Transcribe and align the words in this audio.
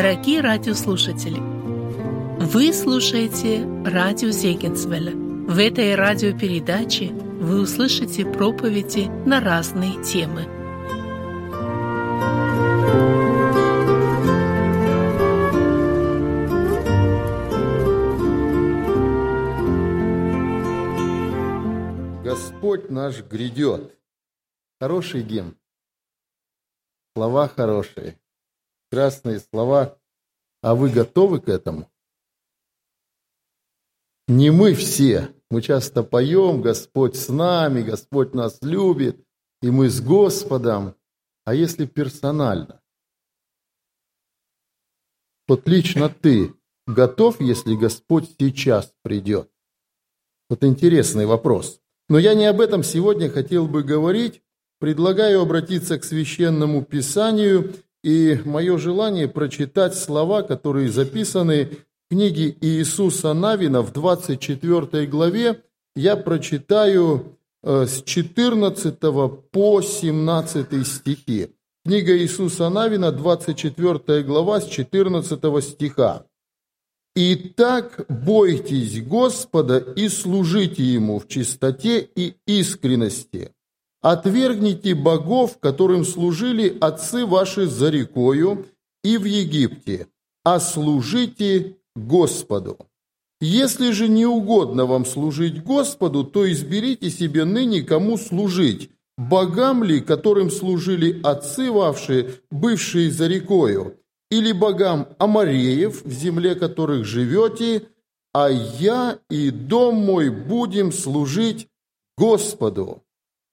Дорогие 0.00 0.40
радиослушатели, 0.42 1.40
вы 1.40 2.72
слушаете 2.72 3.66
радио 3.84 4.30
Зегенсвелля. 4.30 5.10
В 5.10 5.58
этой 5.58 5.96
радиопередаче 5.96 7.08
вы 7.08 7.62
услышите 7.62 8.24
проповеди 8.24 9.08
на 9.26 9.40
разные 9.40 10.00
темы. 10.04 10.44
Господь 22.22 22.88
наш 22.88 23.20
грядет. 23.24 23.98
Хороший 24.78 25.24
гимн. 25.24 25.56
Слова 27.16 27.48
хорошие. 27.48 28.16
Красные 28.90 29.40
слова. 29.40 29.98
А 30.62 30.74
вы 30.74 30.90
готовы 30.90 31.40
к 31.40 31.48
этому? 31.48 31.90
Не 34.26 34.50
мы 34.50 34.74
все. 34.74 35.34
Мы 35.50 35.62
часто 35.62 36.02
поем, 36.02 36.60
Господь 36.60 37.16
с 37.16 37.28
нами, 37.28 37.82
Господь 37.82 38.34
нас 38.34 38.58
любит, 38.60 39.24
и 39.62 39.70
мы 39.70 39.88
с 39.88 40.00
Господом. 40.00 40.94
А 41.46 41.54
если 41.54 41.86
персонально? 41.86 42.82
Вот 45.46 45.66
лично 45.66 46.10
ты 46.10 46.54
готов, 46.86 47.40
если 47.40 47.74
Господь 47.74 48.28
сейчас 48.38 48.92
придет? 49.02 49.50
Вот 50.50 50.62
интересный 50.64 51.24
вопрос. 51.24 51.80
Но 52.10 52.18
я 52.18 52.34
не 52.34 52.44
об 52.44 52.60
этом 52.60 52.82
сегодня 52.82 53.30
хотел 53.30 53.66
бы 53.66 53.82
говорить. 53.82 54.42
Предлагаю 54.78 55.40
обратиться 55.40 55.98
к 55.98 56.04
священному 56.04 56.84
писанию 56.84 57.74
и 58.02 58.38
мое 58.44 58.78
желание 58.78 59.28
прочитать 59.28 59.94
слова, 59.94 60.42
которые 60.42 60.88
записаны 60.90 61.70
в 62.06 62.14
книге 62.14 62.56
Иисуса 62.60 63.32
Навина 63.34 63.82
в 63.82 63.92
24 63.92 65.06
главе. 65.06 65.62
Я 65.96 66.16
прочитаю 66.16 67.36
э, 67.62 67.86
с 67.86 68.02
14 68.02 68.98
по 69.50 69.80
17 69.80 70.86
стихи. 70.86 71.48
Книга 71.84 72.16
Иисуса 72.18 72.68
Навина, 72.68 73.12
24 73.12 74.22
глава, 74.22 74.60
с 74.60 74.68
14 74.68 75.64
стиха. 75.64 76.24
«Итак, 77.16 78.04
бойтесь 78.08 79.02
Господа 79.02 79.78
и 79.78 80.08
служите 80.08 80.84
Ему 80.84 81.18
в 81.18 81.26
чистоте 81.26 82.08
и 82.14 82.36
искренности. 82.46 83.52
Отвергните 84.08 84.94
богов, 84.94 85.58
которым 85.60 86.02
служили 86.02 86.78
отцы 86.80 87.26
ваши 87.26 87.66
за 87.66 87.90
рекою 87.90 88.64
и 89.04 89.18
в 89.18 89.24
Египте, 89.26 90.06
а 90.44 90.60
служите 90.60 91.76
Господу. 91.94 92.78
Если 93.42 93.90
же 93.90 94.08
не 94.08 94.24
угодно 94.24 94.86
вам 94.86 95.04
служить 95.04 95.62
Господу, 95.62 96.24
то 96.24 96.50
изберите 96.50 97.10
себе 97.10 97.44
ныне, 97.44 97.82
кому 97.82 98.16
служить, 98.16 98.88
богам 99.18 99.84
ли, 99.84 100.00
которым 100.00 100.50
служили 100.50 101.20
отцы 101.22 101.70
ваши, 101.70 102.40
бывшие 102.50 103.10
за 103.10 103.26
рекою, 103.26 103.98
или 104.30 104.52
богам 104.52 105.08
Амареев, 105.18 106.02
в 106.02 106.10
земле 106.10 106.54
которых 106.54 107.04
живете, 107.04 107.82
а 108.32 108.48
я 108.48 109.18
и 109.28 109.50
дом 109.50 109.96
мой 109.96 110.30
будем 110.30 110.92
служить 110.92 111.68
Господу». 112.16 113.02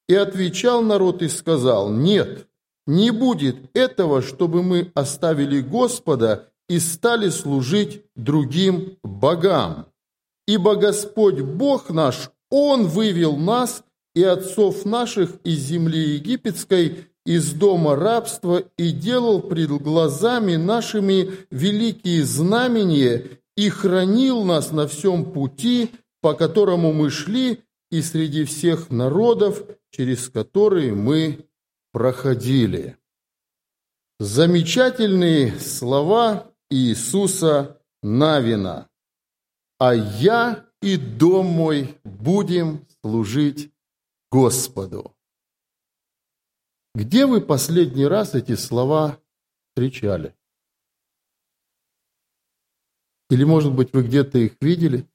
И 0.08 0.16
отвечал 0.16 0.82
народ 0.82 1.22
и 1.22 1.28
сказал, 1.28 1.90
«Нет, 1.90 2.48
не 2.88 3.12
будет 3.12 3.58
этого, 3.74 4.22
чтобы 4.22 4.62
мы 4.62 4.92
оставили 4.94 5.62
Господа 5.62 6.50
и 6.70 6.80
стали 6.80 7.30
служить 7.30 8.04
другим 8.16 8.98
богам. 9.04 9.88
Ибо 10.48 10.76
Господь 10.76 11.42
Бог 11.42 11.90
наш, 11.90 12.30
Он 12.52 12.86
вывел 12.86 13.38
нас 13.38 13.84
и 14.14 14.24
отцов 14.24 14.86
наших 14.86 15.32
из 15.44 15.60
земли 15.60 16.16
египетской, 16.16 17.08
из 17.26 17.54
дома 17.54 17.96
рабства 17.96 18.64
и 18.78 18.92
делал 18.92 19.42
пред 19.42 19.72
глазами 19.82 20.56
нашими 20.56 21.32
великие 21.50 22.24
знамения 22.24 23.26
и 23.58 23.70
хранил 23.70 24.44
нас 24.44 24.72
на 24.72 24.88
всем 24.88 25.26
пути, 25.26 25.90
по 26.22 26.34
которому 26.34 26.94
мы 26.94 27.10
шли, 27.10 27.62
и 27.92 28.02
среди 28.02 28.44
всех 28.44 28.90
народов, 28.90 29.64
через 29.96 30.30
которые 30.30 30.94
мы 30.94 31.48
проходили. 31.94 32.98
Замечательные 34.20 35.58
слова 35.60 36.52
Иисуса 36.70 37.82
Навина. 38.04 38.90
«А 39.80 39.94
я 39.94 40.70
и 40.82 40.98
дом 40.98 41.46
мой 41.46 41.98
будем 42.04 42.86
служить 43.02 43.72
Господу». 44.32 45.16
Где 46.94 47.26
вы 47.26 47.40
последний 47.40 48.06
раз 48.06 48.36
эти 48.36 48.56
слова 48.56 49.22
встречали? 49.70 50.36
Или, 53.30 53.46
может 53.46 53.74
быть, 53.74 53.94
вы 53.94 54.04
где-то 54.04 54.40
их 54.40 54.58
видели? 54.60 55.08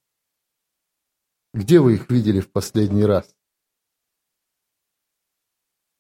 Где 1.53 1.81
вы 1.81 1.95
их 1.95 2.11
видели 2.11 2.41
в 2.41 2.51
последний 2.51 3.05
раз? 3.05 3.35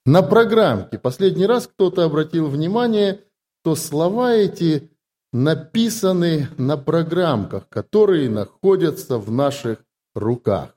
На 0.06 0.22
программке 0.22 0.98
последний 0.98 1.46
раз 1.46 1.66
кто-то 1.66 2.04
обратил 2.04 2.48
внимание, 2.48 3.20
что 3.60 3.74
слова 3.74 4.32
эти 4.32 4.90
написаны 5.32 6.48
на 6.56 6.76
программках, 6.76 7.68
которые 7.68 8.28
находятся 8.30 9.18
в 9.18 9.30
наших 9.30 9.84
руках. 10.14 10.76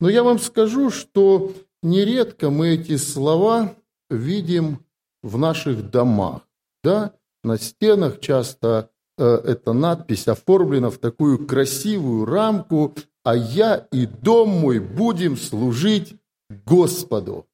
Но 0.00 0.08
я 0.08 0.22
вам 0.22 0.38
скажу, 0.38 0.90
что 0.90 1.52
нередко 1.82 2.50
мы 2.50 2.68
эти 2.68 2.96
слова 2.96 3.74
видим 4.10 4.84
в 5.22 5.38
наших 5.38 5.90
домах. 5.90 6.42
Да? 6.82 7.12
На 7.44 7.58
стенах 7.58 8.20
часто 8.20 8.90
э, 9.18 9.24
эта 9.24 9.72
надпись 9.72 10.28
оформлена 10.28 10.90
в 10.90 10.98
такую 10.98 11.46
красивую 11.46 12.24
рамку 12.24 12.94
а 13.26 13.34
я 13.34 13.88
и 13.90 14.06
дом 14.06 14.50
мой 14.50 14.78
будем 14.78 15.36
служить 15.36 16.14
Господу. 16.48 17.48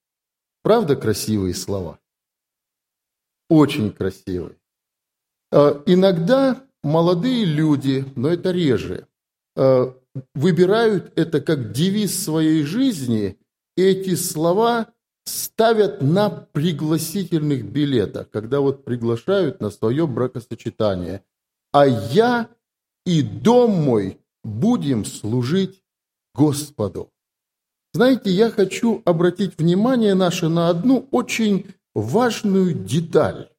Правда 0.62 0.96
красивые 0.96 1.54
слова? 1.54 1.98
Очень 3.48 3.92
красивые. 3.92 4.56
А, 5.50 5.82
иногда 5.86 6.64
молодые 6.82 7.44
люди, 7.44 8.04
но 8.16 8.28
это 8.28 8.50
реже, 8.50 9.08
а, 9.56 9.94
выбирают 10.34 11.12
это 11.16 11.40
как 11.40 11.72
девиз 11.72 12.24
своей 12.24 12.62
жизни, 12.62 13.38
и 13.76 13.82
эти 13.82 14.14
слова 14.14 14.92
ставят 15.24 16.02
на 16.02 16.30
пригласительных 16.30 17.64
билетах, 17.64 18.30
когда 18.30 18.60
вот 18.60 18.84
приглашают 18.84 19.60
на 19.60 19.70
свое 19.70 20.06
бракосочетание. 20.06 21.24
А 21.72 21.86
я 21.86 22.48
и 23.06 23.22
дом 23.22 23.70
мой 23.72 24.20
будем 24.42 25.04
служить 25.04 25.82
Господу. 26.34 27.11
Знаете, 27.94 28.30
я 28.30 28.50
хочу 28.50 29.02
обратить 29.04 29.58
внимание 29.58 30.14
наше 30.14 30.48
на 30.48 30.70
одну 30.70 31.08
очень 31.10 31.66
важную 31.94 32.72
деталь. 32.72 33.50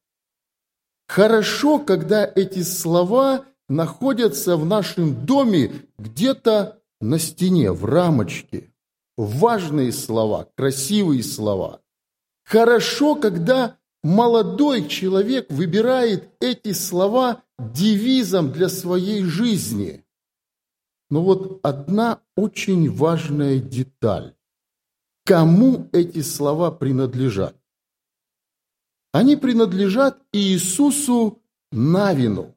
Хорошо, 1.06 1.78
когда 1.78 2.30
эти 2.34 2.62
слова 2.62 3.44
находятся 3.68 4.56
в 4.56 4.66
нашем 4.66 5.24
доме 5.24 5.72
где-то 5.98 6.80
на 7.00 7.18
стене, 7.18 7.70
в 7.70 7.84
рамочке. 7.84 8.72
Важные 9.16 9.92
слова, 9.92 10.48
красивые 10.56 11.22
слова. 11.22 11.80
Хорошо, 12.44 13.14
когда 13.14 13.78
молодой 14.02 14.88
человек 14.88 15.46
выбирает 15.50 16.30
эти 16.40 16.72
слова 16.72 17.42
девизом 17.58 18.50
для 18.50 18.68
своей 18.68 19.22
жизни. 19.22 20.03
Но 21.14 21.22
вот 21.22 21.60
одна 21.62 22.20
очень 22.34 22.90
важная 22.90 23.60
деталь. 23.60 24.34
Кому 25.24 25.88
эти 25.92 26.22
слова 26.22 26.72
принадлежат? 26.72 27.56
Они 29.12 29.36
принадлежат 29.36 30.20
Иисусу 30.32 31.40
Навину. 31.70 32.56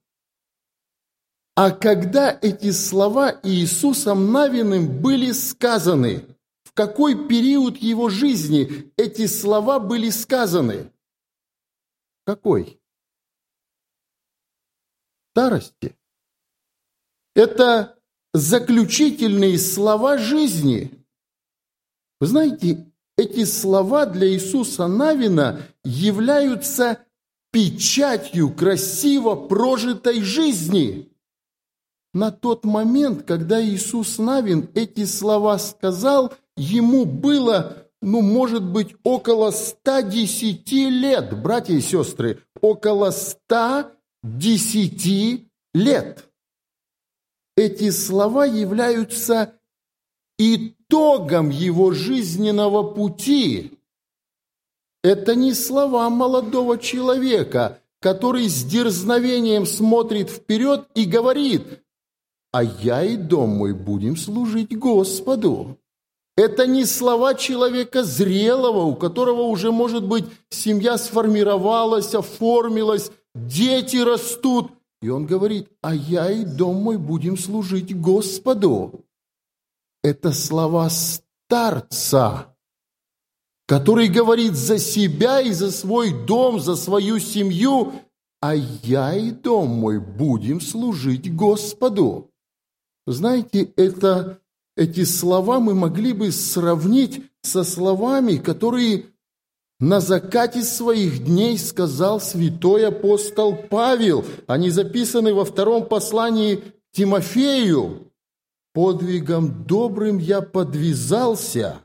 А 1.54 1.70
когда 1.70 2.36
эти 2.42 2.72
слова 2.72 3.40
Иисусом 3.44 4.32
Навиным 4.32 5.04
были 5.04 5.34
сказаны, 5.34 6.26
в 6.64 6.72
какой 6.74 7.28
период 7.28 7.78
его 7.78 8.10
жизни 8.10 8.92
эти 8.98 9.28
слова 9.28 9.78
были 9.78 10.10
сказаны? 10.10 10.92
Какой? 12.26 12.82
Старости. 15.30 15.96
Это 17.36 17.97
заключительные 18.34 19.58
слова 19.58 20.18
жизни. 20.18 20.92
Вы 22.20 22.28
знаете, 22.28 22.86
эти 23.18 23.46
слова 23.46 24.06
для 24.06 24.32
Иисуса 24.32 24.88
Навина 24.88 25.62
являются 25.84 27.00
печатью 27.52 28.52
красиво 28.52 29.36
прожитой 29.36 30.22
жизни. 30.22 31.10
На 32.14 32.32
тот 32.32 32.64
момент, 32.66 33.24
когда 33.24 33.64
Иисус 33.64 34.18
Навин 34.18 34.70
эти 34.74 35.06
слова 35.06 35.58
сказал, 35.58 36.34
ему 36.56 37.06
было, 37.06 37.88
ну, 38.02 38.22
может 38.22 38.64
быть, 38.64 38.96
около 39.04 39.52
110 39.52 40.72
лет, 40.72 41.42
братья 41.42 41.74
и 41.74 41.82
сестры, 41.82 42.42
около 42.62 43.12
110 43.12 45.46
лет. 45.74 46.27
Эти 47.58 47.90
слова 47.90 48.46
являются 48.46 49.56
итогом 50.38 51.50
его 51.50 51.92
жизненного 51.92 52.84
пути. 52.84 53.80
Это 55.04 55.34
не 55.34 55.56
слова 55.56 56.08
молодого 56.12 56.78
человека, 56.78 57.82
который 58.00 58.48
с 58.48 58.64
дерзновением 58.64 59.66
смотрит 59.66 60.30
вперед 60.30 60.88
и 60.94 61.06
говорит, 61.06 61.82
«А 62.52 62.64
я 62.64 63.04
и 63.04 63.18
дом 63.18 63.50
мой 63.58 63.74
будем 63.74 64.18
служить 64.18 64.78
Господу». 64.78 65.80
Это 66.36 66.68
не 66.68 66.86
слова 66.86 67.34
человека 67.34 68.04
зрелого, 68.04 68.84
у 68.84 68.96
которого 68.96 69.42
уже, 69.42 69.72
может 69.72 70.06
быть, 70.06 70.26
семья 70.50 71.00
сформировалась, 71.00 72.14
оформилась, 72.14 73.10
дети 73.34 73.98
растут. 73.98 74.77
И 75.02 75.10
он 75.10 75.26
говорит, 75.26 75.70
а 75.82 75.94
я 75.94 76.32
и 76.32 76.44
дом 76.44 76.78
мой 76.78 76.98
будем 76.98 77.38
служить 77.38 77.96
Господу. 78.00 79.06
Это 80.04 80.32
слова 80.32 80.90
старца, 80.90 82.56
который 83.68 84.08
говорит 84.08 84.54
за 84.56 84.80
себя 84.80 85.42
и 85.42 85.52
за 85.52 85.72
свой 85.72 86.26
дом, 86.26 86.60
за 86.60 86.76
свою 86.76 87.20
семью, 87.20 87.94
а 88.42 88.56
я 88.56 89.16
и 89.16 89.32
дом 89.32 89.70
мой 89.70 90.00
будем 90.00 90.62
служить 90.62 91.34
Господу. 91.34 92.32
Знаете, 93.06 93.72
это, 93.76 94.40
эти 94.76 95.04
слова 95.04 95.60
мы 95.60 95.76
могли 95.76 96.14
бы 96.14 96.32
сравнить 96.32 97.24
со 97.42 97.64
словами, 97.64 98.38
которые 98.38 99.06
на 99.80 100.00
закате 100.00 100.64
своих 100.64 101.24
дней 101.24 101.58
сказал 101.58 102.20
святой 102.20 102.88
апостол 102.88 103.56
Павел. 103.56 104.26
Они 104.48 104.70
записаны 104.70 105.34
во 105.34 105.46
втором 105.46 105.86
послании 105.86 106.64
Тимофею 106.92 108.08
подвигом 108.78 109.64
добрым 109.66 110.20
я 110.20 110.42
подвязался, 110.42 111.80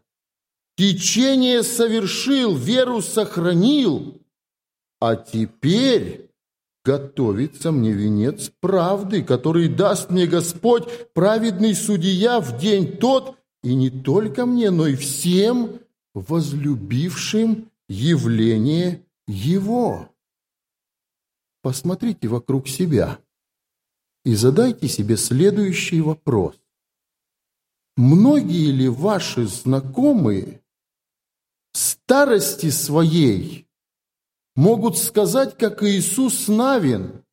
течение 0.77 1.63
совершил, 1.63 2.55
веру 2.55 3.01
сохранил, 3.01 4.21
а 5.01 5.17
теперь 5.17 6.29
готовится 6.85 7.73
мне 7.73 7.93
венец 7.93 8.51
правды, 8.61 9.23
который 9.23 9.69
даст 9.69 10.11
мне 10.11 10.27
Господь, 10.27 10.85
праведный 11.15 11.75
судья, 11.75 12.41
в 12.41 12.59
день 12.59 12.99
тот, 12.99 13.37
и 13.63 13.75
не 13.75 13.89
только 13.89 14.45
мне, 14.45 14.71
но 14.71 14.87
и 14.87 14.95
всем 14.95 15.81
возлюбившим 16.13 17.71
явление 17.93 19.05
Его. 19.27 20.09
Посмотрите 21.61 22.27
вокруг 22.27 22.67
себя 22.67 23.21
и 24.25 24.35
задайте 24.35 24.89
себе 24.89 25.17
следующий 25.17 26.01
вопрос. 26.01 26.57
Многие 27.97 28.71
ли 28.71 28.89
ваши 28.89 29.47
знакомые 29.47 30.63
в 31.73 31.79
старости 31.79 32.71
своей 32.71 33.69
могут 34.57 34.97
сказать, 34.97 35.59
как 35.59 35.83
Иисус 35.83 36.49
Навин, 36.49 37.25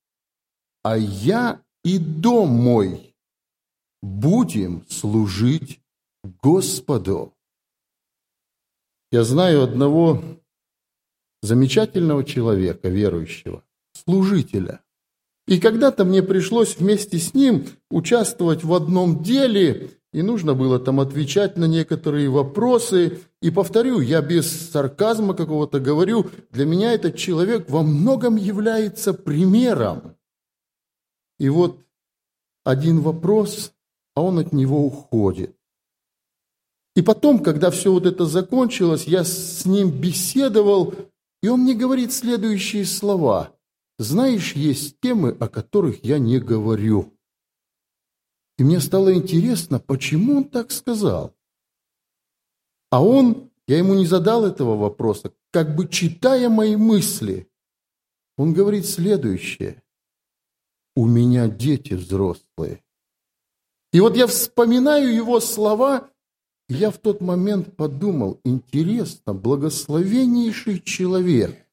«А 0.84 0.98
я 0.98 1.64
и 1.84 1.98
дом 1.98 2.50
мой 2.50 3.16
будем 4.02 4.86
служить 4.90 5.82
Господу». 6.24 7.34
Я 9.12 9.24
знаю 9.24 9.64
одного 9.64 10.22
замечательного 11.41 12.24
человека, 12.24 12.89
верующего, 12.89 13.63
служителя. 13.94 14.81
И 15.47 15.59
когда-то 15.59 16.06
мне 16.06 16.21
пришлось 16.21 16.77
вместе 16.77 17.18
с 17.18 17.33
ним 17.33 17.65
участвовать 17.89 18.63
в 18.63 18.74
одном 18.74 19.24
деле– 19.24 19.91
и 20.12 20.24
нужно 20.24 20.56
было 20.56 20.80
там 20.80 21.00
отвечать 21.00 21.56
на 21.57 21.65
некоторые 21.65 22.30
вопросы. 22.30 23.19
И 23.41 23.51
повторю, 23.51 24.00
я 24.00 24.21
без 24.21 24.71
сарказма 24.71 25.36
какого-то 25.36 25.80
говорю, 25.80 26.30
для 26.50 26.65
меня 26.65 26.94
этот 26.94 27.15
человек 27.15 27.69
во 27.69 27.83
многом 27.83 28.36
является 28.36 29.13
примером. 29.13 30.15
И 31.38 31.47
вот 31.50 31.80
один 32.63 33.01
вопрос, 33.01 33.71
а 34.15 34.24
он 34.24 34.39
от 34.39 34.51
него 34.51 34.83
уходит. 34.83 35.56
И 36.95 37.01
потом, 37.03 37.39
когда 37.39 37.69
все 37.69 37.91
вот 37.91 38.07
это 38.07 38.25
закончилось, 38.25 39.06
я 39.06 39.24
с 39.24 39.63
ним 39.65 39.91
беседовал, 39.91 40.95
и 41.41 41.47
он 41.47 41.62
мне 41.62 41.74
говорит 41.74 42.12
следующие 42.12 42.86
слова. 42.86 43.56
«Знаешь, 43.97 44.53
есть 44.53 45.00
темы, 45.01 45.36
о 45.39 45.47
которых 45.47 46.03
я 46.03 46.19
не 46.19 46.39
говорю». 46.39 47.13
И 48.57 48.63
мне 48.63 48.80
стало 48.80 49.13
интересно, 49.13 49.80
почему 49.80 50.38
он 50.38 50.44
так 50.45 50.71
сказал. 50.71 51.36
А 52.89 53.03
он, 53.03 53.51
я 53.68 53.77
ему 53.77 53.94
не 53.94 54.06
задал 54.06 54.45
этого 54.45 54.75
вопроса, 54.75 55.33
как 55.51 55.75
бы 55.75 55.88
читая 55.88 56.50
мои 56.50 56.75
мысли, 56.75 57.50
он 58.38 58.53
говорит 58.53 58.86
следующее. 58.86 59.83
У 60.95 61.06
меня 61.06 61.47
дети 61.47 61.94
взрослые. 61.94 62.83
И 63.91 64.00
вот 64.00 64.15
я 64.15 64.27
вспоминаю 64.27 65.13
его 65.13 65.39
слова, 65.39 66.09
я 66.69 66.92
в 66.92 66.98
тот 66.98 67.19
момент 67.19 67.75
подумал, 67.75 68.39
интересно, 68.44 69.33
благословеннейший 69.33 70.80
человек, 70.81 71.68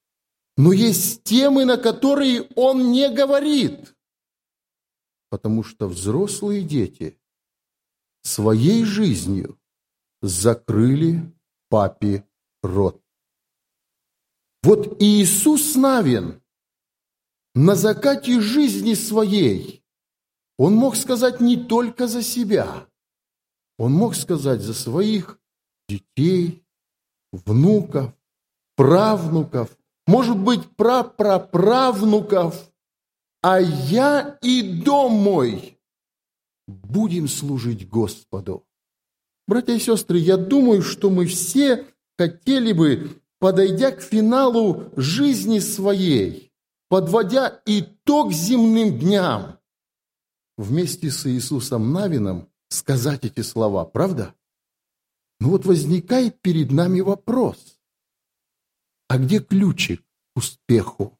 но 0.57 0.73
есть 0.73 1.23
темы, 1.23 1.65
на 1.65 1.77
которые 1.77 2.49
он 2.55 2.91
не 2.91 3.09
говорит 3.09 3.93
потому 5.29 5.63
что 5.63 5.87
взрослые 5.87 6.63
дети 6.63 7.17
своей 8.21 8.83
жизнью 8.83 9.59
закрыли 10.21 11.21
папе 11.69 12.25
рот. 12.61 13.01
Вот 14.63 15.01
Иисус 15.01 15.75
Навин 15.75 16.41
на 17.53 17.75
закате 17.75 18.39
жизни 18.41 18.93
своей, 18.93 19.83
он 20.57 20.73
мог 20.73 20.95
сказать 20.95 21.39
не 21.39 21.55
только 21.57 22.07
за 22.07 22.21
себя, 22.21 22.87
он 23.77 23.93
мог 23.93 24.15
сказать 24.15 24.61
за 24.61 24.73
своих 24.73 25.39
детей, 25.87 26.63
внуков, 27.31 28.13
правнуков, 28.75 29.77
может 30.05 30.37
быть, 30.37 30.67
прапраправнуков, 30.75 32.71
а 33.41 33.59
я 33.59 34.37
и 34.41 34.81
дом 34.83 35.13
мой 35.13 35.77
будем 36.67 37.27
служить 37.27 37.87
Господу. 37.87 38.65
Братья 39.47 39.73
и 39.73 39.79
сестры, 39.79 40.17
я 40.17 40.37
думаю, 40.37 40.81
что 40.81 41.09
мы 41.09 41.25
все 41.25 41.85
хотели 42.17 42.73
бы, 42.73 43.21
подойдя 43.39 43.91
к 43.91 44.01
финалу 44.01 44.91
жизни 44.97 45.59
своей, 45.59 46.51
подводя 46.89 47.61
итог 47.65 48.33
земным 48.33 48.99
дням, 48.99 49.59
вместе 50.57 51.11
с 51.11 51.25
Иисусом 51.27 51.93
Навином 51.93 52.49
сказать 52.69 53.25
эти 53.25 53.41
слова, 53.41 53.85
правда? 53.85 54.33
Но 55.39 55.49
вот 55.49 55.65
возникает 55.65 56.41
перед 56.41 56.71
нами 56.71 57.01
вопрос, 57.01 57.79
а 59.07 59.17
где 59.17 59.39
ключик 59.39 60.01
к 60.01 60.37
успеху? 60.37 61.17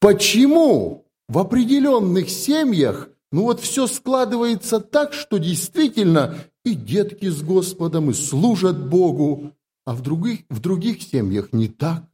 Почему 0.00 1.06
в 1.28 1.38
определенных 1.38 2.28
семьях, 2.28 3.08
ну 3.30 3.44
вот 3.44 3.60
все 3.60 3.86
складывается 3.86 4.80
так, 4.80 5.12
что 5.12 5.38
действительно 5.38 6.38
и 6.64 6.74
детки 6.74 7.28
с 7.28 7.42
Господом, 7.42 8.10
и 8.10 8.14
служат 8.14 8.88
Богу, 8.88 9.52
а 9.84 9.94
в 9.94 10.02
других, 10.02 10.40
в 10.48 10.60
других 10.60 11.02
семьях 11.02 11.52
не 11.52 11.68
так. 11.68 12.04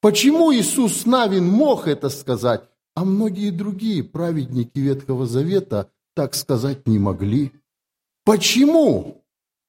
Почему 0.00 0.52
Иисус 0.52 1.06
Навин 1.06 1.46
мог 1.46 1.86
это 1.88 2.08
сказать, 2.08 2.62
а 2.94 3.04
многие 3.04 3.50
другие 3.50 4.04
праведники 4.04 4.78
Ветхого 4.78 5.26
Завета 5.26 5.90
так 6.14 6.34
сказать 6.34 6.86
не 6.86 6.98
могли? 6.98 7.52
Почему? 8.24 9.24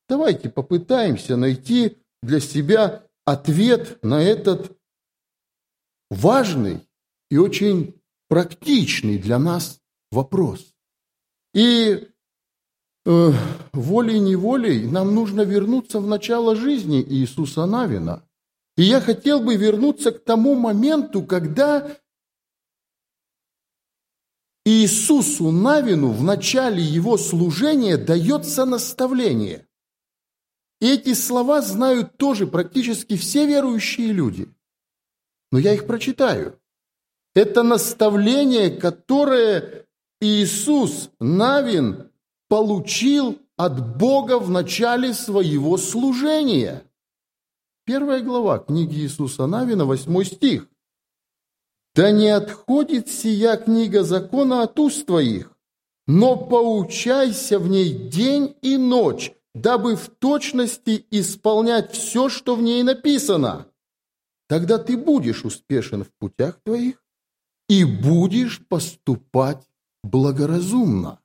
Давайте 0.08 0.50
попытаемся 0.50 1.36
найти 1.36 1.98
для 2.22 2.40
себя 2.40 3.04
ответ 3.26 4.04
на 4.04 4.22
этот 4.22 4.78
важный 6.10 6.88
и 7.30 7.38
очень 7.38 7.96
практичный 8.30 9.18
для 9.18 9.40
нас 9.40 9.80
вопрос. 10.12 10.74
И 11.54 12.08
э, 13.06 13.32
волей-неволей 13.74 14.88
нам 14.88 15.16
нужно 15.16 15.42
вернуться 15.42 16.00
в 16.00 16.08
начало 16.08 16.56
жизни 16.56 17.02
Иисуса 17.02 17.66
Навина. 17.66 18.24
И 18.78 18.84
я 18.84 19.00
хотел 19.00 19.42
бы 19.42 19.56
вернуться 19.56 20.12
к 20.12 20.24
тому 20.24 20.56
моменту, 20.56 21.24
когда 21.24 21.98
Иисусу 24.68 25.52
Навину 25.52 26.12
в 26.12 26.24
начале 26.24 26.82
его 26.82 27.18
служения 27.18 27.98
дается 27.98 28.66
наставление. 28.66 29.68
И 30.82 30.92
эти 30.92 31.14
слова 31.14 31.62
знают 31.62 32.18
тоже 32.18 32.48
практически 32.48 33.16
все 33.16 33.46
верующие 33.46 34.12
люди. 34.12 34.50
Но 35.52 35.60
я 35.60 35.74
их 35.74 35.86
прочитаю. 35.86 36.60
Это 37.36 37.62
наставление, 37.62 38.72
которое 38.72 39.86
Иисус 40.20 41.12
Навин 41.20 42.10
получил 42.50 43.40
от 43.58 43.98
Бога 43.98 44.40
в 44.40 44.50
начале 44.50 45.14
своего 45.14 45.78
служения. 45.78 46.84
Первая 47.86 48.22
глава 48.22 48.58
книги 48.58 48.96
Иисуса 48.96 49.46
Навина, 49.46 49.86
восьмой 49.86 50.26
стих. 50.26 50.68
«Да 51.96 52.12
не 52.12 52.28
отходит 52.28 53.08
сия 53.08 53.56
книга 53.56 54.04
закона 54.04 54.64
от 54.64 54.78
уст 54.80 55.06
твоих, 55.06 55.58
но 56.08 56.36
поучайся 56.36 57.58
в 57.58 57.70
ней 57.70 57.94
день 58.10 58.58
и 58.62 58.76
ночь, 58.76 59.32
дабы 59.54 59.96
в 59.96 60.10
точности 60.10 61.06
исполнять 61.10 61.94
все, 61.94 62.28
что 62.28 62.58
в 62.58 62.62
ней 62.62 62.84
написано. 62.84 63.68
Тогда 64.50 64.78
ты 64.78 64.98
будешь 64.98 65.46
успешен 65.46 66.04
в 66.04 66.12
путях 66.20 66.60
твоих 66.64 67.02
и 67.70 67.86
будешь 67.86 68.60
поступать 68.68 69.66
благоразумно». 70.04 71.22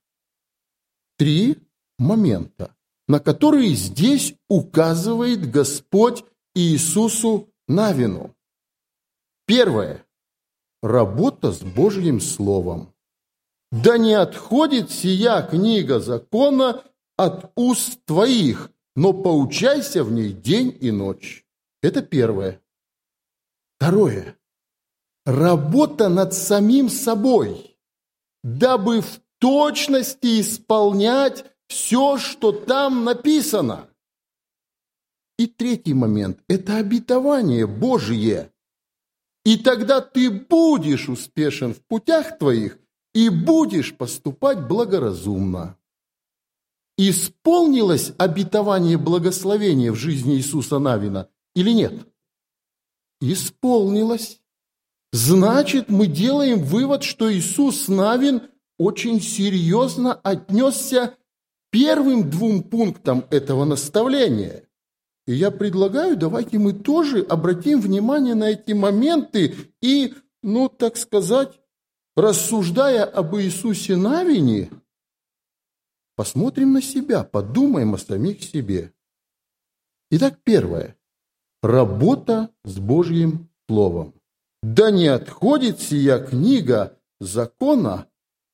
Три 1.19 1.59
момента, 1.99 2.77
на 3.09 3.19
которые 3.19 3.75
здесь 3.75 4.37
указывает 4.49 5.51
Господь 5.51 6.25
Иисусу 6.55 7.53
Навину. 7.67 8.37
Первое. 9.47 10.07
Работа 10.83 11.53
с 11.53 11.61
Божьим 11.63 12.21
Словом. 12.21 12.95
Да 13.71 13.99
не 13.99 14.15
отходит 14.15 14.91
сия 14.91 15.43
книга 15.43 16.01
закона 16.01 16.83
от 17.17 17.53
уст 17.55 18.05
твоих, 18.07 18.71
но 18.97 19.13
поучайся 19.13 20.03
в 20.03 20.11
ней 20.11 20.33
день 20.33 20.77
и 20.81 20.91
ночь. 20.91 21.45
Это 21.83 22.03
первое. 22.03 22.61
Второе. 23.77 24.37
Работа 25.27 26.09
над 26.09 26.35
самим 26.35 26.89
собой, 26.89 27.79
дабы 28.43 29.03
в 29.03 29.21
точности 29.39 30.41
исполнять 30.41 31.45
все, 31.69 32.19
что 32.19 32.53
там 32.53 33.05
написано. 33.05 33.89
И 35.39 35.47
третий 35.47 35.95
момент– 35.95 36.43
это 36.49 36.77
обетование 36.77 37.67
Божие. 37.67 38.51
И 39.45 39.57
тогда 39.57 40.01
ты 40.01 40.31
будешь 40.31 41.09
успешен 41.09 41.75
в 41.75 41.81
путях 41.83 42.39
твоих 42.39 42.79
и 43.15 43.29
будешь 43.29 43.97
поступать 43.97 44.67
благоразумно. 44.67 45.77
Исполнилось 46.99 48.13
обетование 48.19 48.99
благословения 48.99 49.91
в 49.93 49.97
жизни 49.97 50.37
Иисуса 50.37 50.79
Навина 50.79 51.31
или 51.55 51.71
нет? 51.71 52.07
Исполнилось. 53.23 54.41
Значит, 55.13 55.89
мы 55.89 56.07
делаем 56.07 56.63
вывод, 56.63 57.03
что 57.03 57.33
Иисус 57.33 57.89
Навин 57.89 58.43
очень 58.79 59.21
серьезно 59.21 60.15
отнесся 60.15 61.09
к 61.09 61.17
первым 61.71 62.31
двум 62.31 62.63
пунктам 62.63 63.25
этого 63.31 63.65
наставления– 63.65 64.65
и 65.31 65.35
я 65.35 65.53
предлагаю, 65.53 66.17
давайте 66.17 66.59
мы 66.59 66.73
тоже 66.73 67.21
обратим 67.21 67.81
внимание 67.81 68.35
на 68.35 68.51
эти 68.51 68.73
моменты 68.73 69.55
и, 69.81 70.15
ну, 70.43 70.69
так 70.69 70.97
сказать, 70.97 71.61
рассуждая 72.17 73.05
об 73.05 73.37
Иисусе 73.37 73.95
Навине, 73.95 74.73
посмотрим 76.17 76.73
на 76.73 76.83
себя, 76.83 77.23
подумаем 77.23 77.95
о 77.95 77.99
самих 77.99 78.43
себе. 78.43 78.93
Итак, 80.11 80.41
первое. 80.43 80.97
Работа 81.63 82.51
с 82.65 82.81
Божьим 82.81 83.49
Словом. 83.69 84.15
Да 84.65 84.91
не 84.91 85.07
отходит 85.07 85.81
сия 85.81 86.19
книга 86.19 86.99
закона 87.21 88.09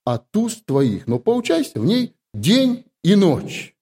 от 0.05 0.37
уст 0.37 0.67
твоих, 0.67 1.07
но 1.07 1.19
поучайся 1.21 1.81
в 1.81 1.87
ней 1.87 2.15
день 2.35 2.85
и 3.03 3.15
ночь. 3.15 3.76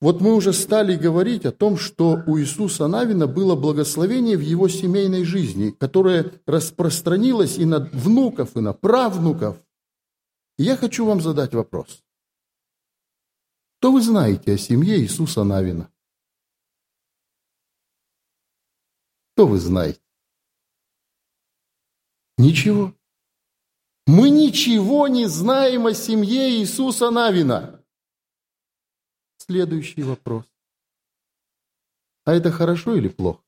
Вот 0.00 0.20
мы 0.20 0.34
уже 0.34 0.52
стали 0.52 0.96
говорить 0.96 1.44
о 1.44 1.50
том, 1.50 1.76
что 1.76 2.22
у 2.26 2.38
Иисуса 2.38 2.86
Навина 2.86 3.26
было 3.26 3.56
благословение 3.56 4.36
в 4.36 4.40
его 4.40 4.68
семейной 4.68 5.24
жизни, 5.24 5.70
которое 5.70 6.40
распространилось 6.46 7.58
и 7.58 7.64
на 7.64 7.80
внуков, 7.80 8.56
и 8.56 8.60
на 8.60 8.72
правнуков. 8.72 9.56
И 10.56 10.62
я 10.62 10.76
хочу 10.76 11.04
вам 11.04 11.20
задать 11.20 11.52
вопрос. 11.52 12.04
Что 13.80 13.92
вы 13.92 14.00
знаете 14.00 14.54
о 14.54 14.58
семье 14.58 15.00
Иисуса 15.00 15.42
Навина? 15.42 15.90
Что 19.34 19.46
вы 19.48 19.58
знаете? 19.58 20.00
Ничего. 22.36 22.94
Мы 24.06 24.30
ничего 24.30 25.08
не 25.08 25.26
знаем 25.26 25.86
о 25.86 25.94
семье 25.94 26.50
Иисуса 26.50 27.10
Навина 27.10 27.77
следующий 29.48 30.02
вопрос. 30.02 30.44
А 32.24 32.34
это 32.34 32.50
хорошо 32.50 32.94
или 32.96 33.08
плохо? 33.08 33.42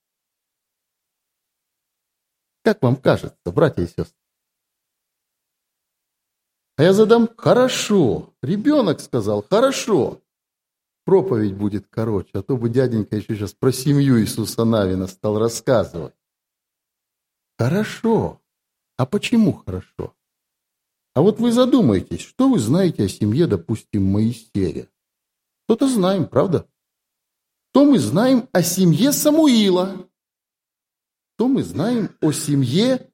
Как 2.63 2.83
вам 2.83 2.97
кажется, 2.97 3.53
братья 3.53 3.83
и 3.83 3.87
сестры? 3.87 4.17
А 6.77 6.83
я 6.83 6.95
задам 6.95 7.29
«хорошо». 7.37 8.33
Ребенок 8.43 9.01
сказал 9.01 9.43
«хорошо». 9.43 10.23
Проповедь 11.05 11.55
будет 11.55 11.87
короче, 11.89 12.31
а 12.35 12.43
то 12.43 12.57
бы 12.57 12.71
дяденька 12.71 13.17
еще 13.17 13.35
сейчас 13.35 13.53
про 13.53 13.73
семью 13.73 14.21
Иисуса 14.21 14.65
Навина 14.65 15.07
стал 15.07 15.39
рассказывать. 15.39 16.15
Хорошо. 17.59 18.41
А 18.97 19.07
почему 19.07 19.53
хорошо? 19.53 20.15
А 21.15 21.23
вот 21.23 21.41
вы 21.41 21.53
задумайтесь, 21.53 22.21
что 22.21 22.49
вы 22.49 22.59
знаете 22.59 23.05
о 23.05 23.09
семье, 23.09 23.47
допустим, 23.47 24.05
Моисея? 24.05 24.89
Что-то 25.71 25.87
знаем, 25.87 26.27
правда? 26.27 26.69
То 27.73 27.85
мы 27.85 28.01
знаем 28.01 28.49
о 28.51 28.61
семье 28.61 29.13
Самуила. 29.13 30.05
То 31.39 31.47
мы 31.47 31.63
знаем 31.63 32.11
о 32.21 32.33
семье 32.33 33.09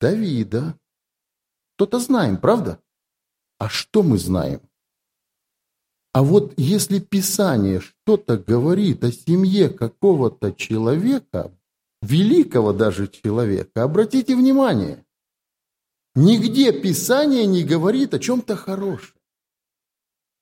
Давида. 0.00 0.78
Что-то 1.74 1.98
знаем, 1.98 2.36
правда? 2.36 2.80
А 3.58 3.68
что 3.68 4.04
мы 4.04 4.18
знаем? 4.18 4.60
А 6.12 6.22
вот 6.22 6.54
если 6.56 7.00
Писание 7.00 7.80
что-то 7.80 8.38
говорит 8.38 9.02
о 9.02 9.10
семье 9.10 9.68
какого-то 9.68 10.52
человека, 10.52 11.52
великого 12.02 12.72
даже 12.72 13.08
человека, 13.08 13.82
обратите 13.82 14.36
внимание, 14.36 15.04
нигде 16.14 16.70
Писание 16.70 17.46
не 17.46 17.64
говорит 17.64 18.14
о 18.14 18.20
чем-то 18.20 18.54
хорошем. 18.54 19.19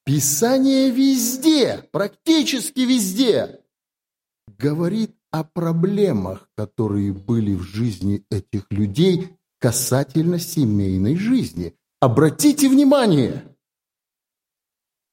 Писание 0.08 0.90
везде, 0.90 1.86
практически 1.92 2.80
везде, 2.80 3.60
говорит 4.58 5.14
о 5.30 5.44
проблемах, 5.44 6.48
которые 6.56 7.12
были 7.12 7.52
в 7.54 7.60
жизни 7.60 8.24
этих 8.30 8.64
людей 8.70 9.36
касательно 9.58 10.38
семейной 10.38 11.14
жизни. 11.16 11.74
Обратите 12.00 12.70
внимание, 12.70 13.54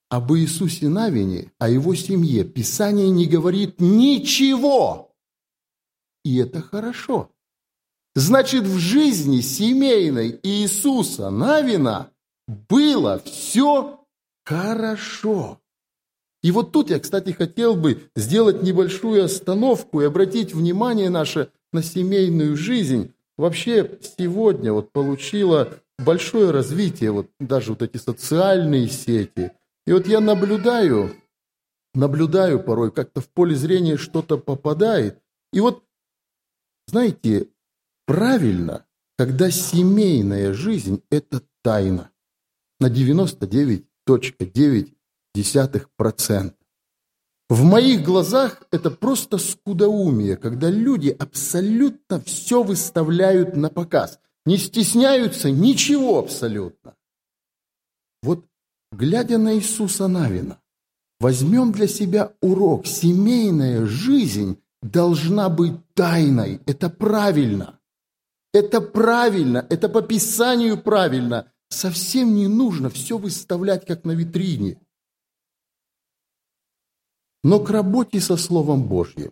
об 0.07 0.31
Иисусе 0.31 0.87
Навине, 0.87 1.51
о 1.59 1.67
его 1.67 1.93
семье 1.93 2.45
Писание 2.45 3.09
не 3.09 3.25
говорит 3.25 3.81
ничего. 3.81 5.13
И 6.23 6.37
это 6.37 6.61
хорошо. 6.61 7.33
Значит, 8.15 8.63
в 8.63 8.77
жизни 8.77 9.41
семейной 9.41 10.39
Иисуса 10.41 11.31
Навина 11.31 12.13
было 12.47 13.19
все 13.19 14.04
Хорошо. 14.45 15.59
И 16.43 16.51
вот 16.51 16.71
тут 16.71 16.91
я, 16.91 16.99
кстати, 16.99 17.31
хотел 17.31 17.75
бы 17.75 18.03
сделать 18.15 18.61
небольшую 18.61 19.25
остановку 19.25 20.01
и 20.01 20.05
обратить 20.05 20.53
внимание 20.53 21.09
наше 21.09 21.49
на 21.73 21.81
семейную 21.81 22.55
жизнь. 22.55 23.13
Вообще 23.35 23.99
сегодня 24.17 24.71
вот 24.71 24.91
получила 24.91 25.73
большое 25.97 26.51
развитие 26.51 27.11
вот 27.11 27.31
даже 27.39 27.71
вот 27.71 27.81
эти 27.81 27.97
социальные 27.97 28.89
сети. 28.89 29.53
И 29.87 29.91
вот 29.91 30.07
я 30.07 30.19
наблюдаю, 30.19 31.15
наблюдаю 31.95 32.61
порой, 32.61 32.91
как-то 32.91 33.21
в 33.21 33.29
поле 33.29 33.55
зрения 33.55 33.97
что-то 33.97 34.37
попадает. 34.37 35.19
И 35.51 35.59
вот, 35.59 35.83
знаете, 36.87 37.47
правильно, 38.05 38.85
когда 39.17 39.49
семейная 39.49 40.53
жизнь– 40.53 41.01
это 41.09 41.41
тайна. 41.63 42.11
На 42.79 42.89
99 42.89 43.85
0,9%. 44.07 46.53
В 47.47 47.63
моих 47.63 48.03
глазах 48.03 48.63
это 48.71 48.89
просто 48.89 49.37
скудоумие, 49.37 50.35
когда 50.35 50.71
люди 50.71 51.09
абсолютно 51.09 52.19
все 52.21 52.63
выставляют 52.63 53.55
на 53.55 53.69
показ, 53.69 54.19
не 54.45 54.57
стесняются 54.57 55.51
ничего 55.51 56.17
абсолютно. 56.17 56.95
Вот, 58.23 58.47
глядя 58.91 59.37
на 59.37 59.55
Иисуса 59.55 60.07
Навина, 60.07 60.59
возьмем 61.19 61.71
для 61.71 61.87
себя 61.87 62.33
урок. 62.41 62.87
Семейная 62.87 63.85
жизнь 63.85 64.59
должна 64.81 65.49
быть 65.49 65.73
тайной. 65.93 66.61
Это 66.65 66.89
правильно. 66.89 67.79
Это 68.53 68.81
правильно. 68.81 69.67
Это 69.69 69.87
по 69.89 70.01
Писанию 70.01 70.81
правильно. 70.81 71.51
Совсем 71.69 72.35
не 72.35 72.47
нужно 72.47 72.89
все 72.89 73.17
выставлять, 73.17 73.85
как 73.85 74.05
на 74.05 74.11
витрине 74.11 74.79
но 77.45 77.59
к 77.59 77.69
работе 77.69 78.19
со 78.21 78.37
Словом 78.37 78.87
Божьим. 78.87 79.31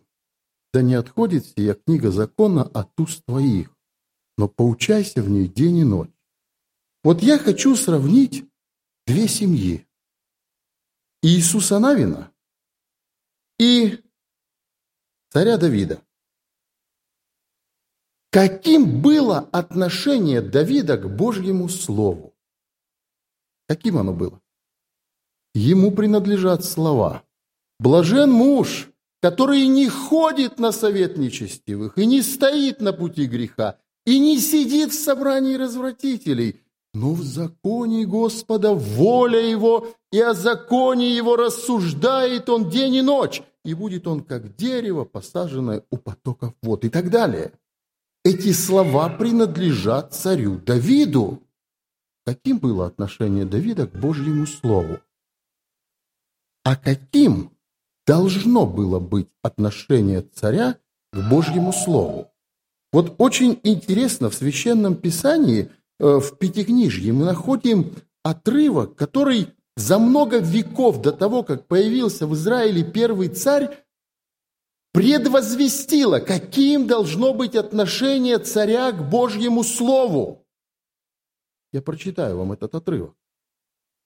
Да 0.71 0.83
не 0.83 0.93
отходит 0.93 1.47
сия 1.47 1.73
книга 1.73 2.11
закона 2.11 2.61
от 2.61 2.99
уст 2.99 3.25
твоих, 3.25 3.75
но 4.37 4.47
поучайся 4.47 5.23
в 5.23 5.29
ней 5.31 5.47
день 5.47 5.77
и 5.77 5.83
ночь. 5.83 6.11
Вот 7.03 7.23
я 7.23 7.39
хочу 7.39 7.75
сравнить 7.75 8.45
две 9.07 9.27
семьи. 9.27 9.87
Иисуса 11.23 11.79
Навина 11.79 12.31
и 13.57 13.99
царя 15.31 15.57
Давида. 15.57 15.99
Каким 18.33 19.01
было 19.01 19.47
отношение 19.51 20.41
Давида 20.41 20.97
к 20.97 21.07
Божьему 21.15 21.69
Слову? 21.69 22.33
Каким 23.67 23.97
оно 23.99 24.11
было? 24.11 24.41
Ему 25.53 25.91
принадлежат 25.91 26.65
слова– 26.65 27.23
Блажен 27.83 28.31
муж, 28.31 28.89
который 29.21 29.67
не 29.67 29.89
ходит 29.89 30.57
на 30.57 30.71
совет 30.71 31.17
нечестивых 31.17 31.97
и 31.97 32.05
не 32.05 32.21
стоит 32.21 32.79
на 32.79 32.93
пути 32.93 33.25
греха, 33.25 33.77
и 34.05 34.19
не 34.19 34.39
сидит 34.39 34.91
в 34.91 35.03
собрании 35.03 35.55
развратителей, 35.55 36.61
но 36.93 37.13
в 37.13 37.21
законе 37.23 38.05
Господа 38.05 38.73
воля 38.73 39.41
его, 39.41 39.87
и 40.13 40.19
о 40.21 40.33
законе 40.33 41.13
его 41.13 41.35
рассуждает 41.35 42.47
он 42.47 42.69
день 42.69 42.95
и 42.95 43.01
ночь, 43.01 43.41
и 43.65 43.73
будет 43.73 44.07
он 44.07 44.23
как 44.23 44.55
дерево, 44.55 45.03
посаженное 45.03 45.83
у 45.89 45.97
потоков 45.97 46.53
вод, 46.61 46.85
и 46.85 46.89
так 46.89 47.09
далее. 47.09 47.51
Эти 48.25 48.53
слова 48.53 49.09
принадлежат 49.09 50.13
царю 50.13 50.57
Давиду. 50.57 51.43
Каким 52.25 52.59
было 52.59 52.87
отношение 52.87 53.45
Давида 53.45 53.87
к 53.87 53.99
Божьему 53.99 54.47
Слову? 54.47 54.99
А 56.63 56.77
каким 56.77 57.51
должно 58.05 58.65
было 58.65 58.99
быть 58.99 59.27
отношение 59.41 60.21
царя 60.21 60.77
к 61.11 61.29
Божьему 61.29 61.73
Слову. 61.73 62.31
Вот 62.91 63.15
очень 63.17 63.59
интересно, 63.63 64.29
в 64.29 64.35
Священном 64.35 64.95
Писании, 64.95 65.69
э, 65.99 66.19
в 66.19 66.37
Пятикнижье, 66.37 67.11
мы 67.13 67.25
находим 67.25 67.93
отрывок, 68.23 68.95
который 68.95 69.49
за 69.75 69.99
много 69.99 70.37
веков 70.37 71.01
до 71.01 71.11
того, 71.11 71.43
как 71.43 71.67
появился 71.67 72.27
в 72.27 72.35
Израиле 72.35 72.83
первый 72.83 73.29
царь, 73.29 73.82
предвозвестило, 74.93 76.19
каким 76.19 76.87
должно 76.87 77.33
быть 77.33 77.55
отношение 77.55 78.37
царя 78.37 78.91
к 78.91 79.09
Божьему 79.09 79.63
Слову. 79.63 80.45
Я 81.73 81.81
прочитаю 81.81 82.37
вам 82.37 82.53
этот 82.53 82.75
отрывок. 82.75 83.15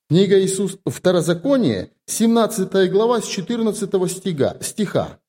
Книга 0.10 0.40
Иисус 0.40 0.78
Второзаконие, 0.86 1.92
17 2.06 2.90
глава 2.90 3.22
с 3.22 3.28
14 3.28 4.10
стиха, 4.10 4.58
стиха. 4.62 5.20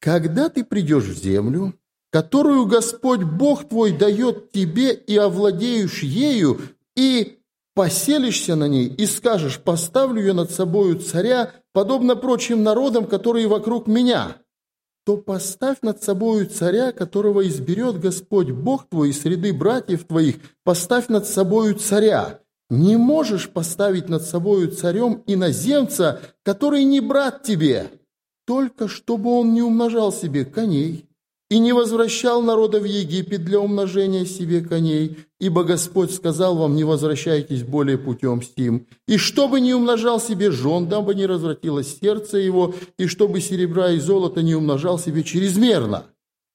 «Когда 0.00 0.48
ты 0.48 0.64
придешь 0.64 1.04
в 1.04 1.16
землю, 1.16 1.74
которую 2.10 2.66
Господь 2.66 3.22
Бог 3.22 3.68
твой 3.68 3.96
дает 3.96 4.50
тебе, 4.50 4.92
и 4.92 5.16
овладеешь 5.16 6.02
ею, 6.02 6.60
и 6.96 7.38
поселишься 7.74 8.56
на 8.56 8.66
ней, 8.66 8.88
и 8.88 9.06
скажешь, 9.06 9.60
поставлю 9.60 10.20
ее 10.20 10.32
над 10.32 10.50
собою 10.50 10.98
царя, 10.98 11.52
подобно 11.72 12.16
прочим 12.16 12.64
народам, 12.64 13.06
которые 13.06 13.46
вокруг 13.46 13.86
меня, 13.86 14.42
то 15.04 15.16
поставь 15.16 15.78
над 15.82 16.02
собою 16.02 16.46
царя, 16.46 16.92
которого 16.92 17.46
изберет 17.46 18.00
Господь 18.00 18.50
Бог 18.50 18.88
твой 18.88 19.10
из 19.10 19.20
среды 19.20 19.52
братьев 19.52 20.04
твоих, 20.04 20.36
поставь 20.64 21.08
над 21.08 21.26
собою 21.26 21.74
царя, 21.74 22.40
не 22.70 22.96
можешь 22.96 23.50
поставить 23.50 24.08
над 24.08 24.22
собою 24.22 24.70
царем 24.70 25.22
иноземца, 25.26 26.20
который 26.42 26.84
не 26.84 27.00
брат 27.00 27.42
тебе, 27.42 27.90
только 28.46 28.88
чтобы 28.88 29.30
он 29.30 29.52
не 29.52 29.62
умножал 29.62 30.12
себе 30.12 30.44
коней 30.44 31.08
и 31.52 31.58
не 31.58 31.74
возвращал 31.74 32.40
народа 32.40 32.80
в 32.80 32.84
Египет 32.84 33.44
для 33.44 33.60
умножения 33.60 34.24
себе 34.24 34.62
коней, 34.62 35.18
ибо 35.38 35.64
Господь 35.64 36.10
сказал 36.10 36.56
вам, 36.56 36.74
не 36.74 36.82
возвращайтесь 36.82 37.62
более 37.62 37.98
путем 37.98 38.40
сим, 38.40 38.86
и 39.06 39.18
чтобы 39.18 39.60
не 39.60 39.74
умножал 39.74 40.18
себе 40.18 40.50
жен, 40.50 40.88
дабы 40.88 41.14
не 41.14 41.26
развратилось 41.26 41.98
сердце 42.00 42.38
его, 42.38 42.74
и 42.96 43.06
чтобы 43.06 43.42
серебра 43.42 43.90
и 43.90 44.00
золото 44.00 44.40
не 44.40 44.54
умножал 44.54 44.98
себе 44.98 45.22
чрезмерно. 45.22 46.06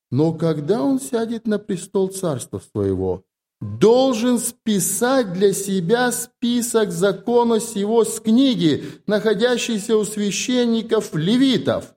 Но 0.09 0.33
когда 0.33 0.81
он 0.81 0.99
сядет 0.99 1.45
на 1.45 1.59
престол 1.59 2.07
царства 2.07 2.59
своего, 2.71 3.23
должен 3.61 4.39
списать 4.39 5.31
для 5.31 5.53
себя 5.53 6.11
список 6.11 6.91
закона 6.91 7.59
сего 7.59 8.03
с 8.03 8.19
книги, 8.19 8.83
находящейся 9.05 9.95
у 9.95 10.05
священников 10.05 11.13
левитов, 11.13 11.93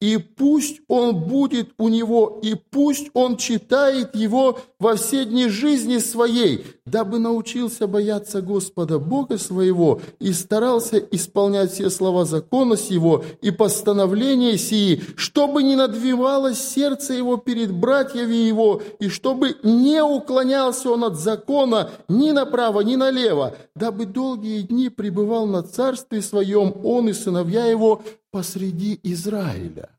и 0.00 0.16
пусть 0.16 0.80
он 0.88 1.14
будет 1.14 1.70
у 1.78 1.88
него, 1.88 2.40
и 2.42 2.54
пусть 2.54 3.10
он 3.12 3.36
читает 3.36 4.16
его 4.16 4.58
во 4.78 4.96
все 4.96 5.26
дни 5.26 5.48
жизни 5.48 5.98
своей, 5.98 6.64
дабы 6.86 7.18
научился 7.18 7.86
бояться 7.86 8.40
Господа 8.40 8.98
Бога 8.98 9.36
своего 9.36 10.00
и 10.18 10.32
старался 10.32 10.96
исполнять 10.98 11.72
все 11.72 11.90
слова 11.90 12.24
закона 12.24 12.78
сего 12.78 13.24
и 13.42 13.50
постановления 13.50 14.56
сии, 14.56 15.02
чтобы 15.16 15.62
не 15.62 15.76
надвивалось 15.76 16.58
сердце 16.58 17.12
его 17.12 17.36
перед 17.36 17.70
братьями 17.70 18.36
его, 18.36 18.80
и 19.00 19.08
чтобы 19.08 19.56
не 19.62 20.02
уклонялся 20.02 20.90
он 20.90 21.04
от 21.04 21.16
закона 21.16 21.90
ни 22.08 22.30
направо, 22.30 22.80
ни 22.80 22.96
налево, 22.96 23.54
дабы 23.74 24.06
долгие 24.06 24.62
дни 24.62 24.88
пребывал 24.88 25.46
на 25.46 25.62
царстве 25.62 26.22
своем 26.22 26.74
он 26.84 27.10
и 27.10 27.12
сыновья 27.12 27.66
его 27.66 28.02
посреди 28.30 28.98
Израиля. 29.02 29.98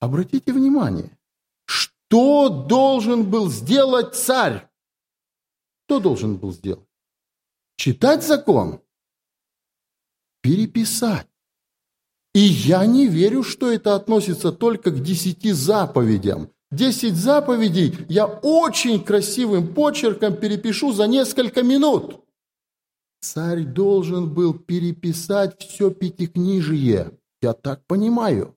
Обратите 0.00 0.52
внимание, 0.52 1.16
что 1.64 2.48
должен 2.48 3.30
был 3.30 3.50
сделать 3.50 4.14
царь? 4.14 4.68
Что 5.86 6.00
должен 6.00 6.36
был 6.36 6.52
сделать? 6.52 6.88
Читать 7.76 8.24
закон? 8.24 8.80
Переписать. 10.40 11.26
И 12.34 12.40
я 12.40 12.86
не 12.86 13.06
верю, 13.06 13.42
что 13.42 13.70
это 13.70 13.94
относится 13.94 14.52
только 14.52 14.90
к 14.90 15.02
десяти 15.02 15.52
заповедям. 15.52 16.50
Десять 16.70 17.16
заповедей 17.16 17.94
я 18.08 18.26
очень 18.26 19.04
красивым 19.04 19.74
почерком 19.74 20.36
перепишу 20.36 20.92
за 20.92 21.06
несколько 21.06 21.62
минут. 21.62 22.24
Царь 23.20 23.64
должен 23.64 24.32
был 24.32 24.54
переписать 24.54 25.60
все 25.60 25.90
пятикнижие. 25.90 27.18
Я 27.42 27.54
так 27.54 27.84
понимаю. 27.86 28.56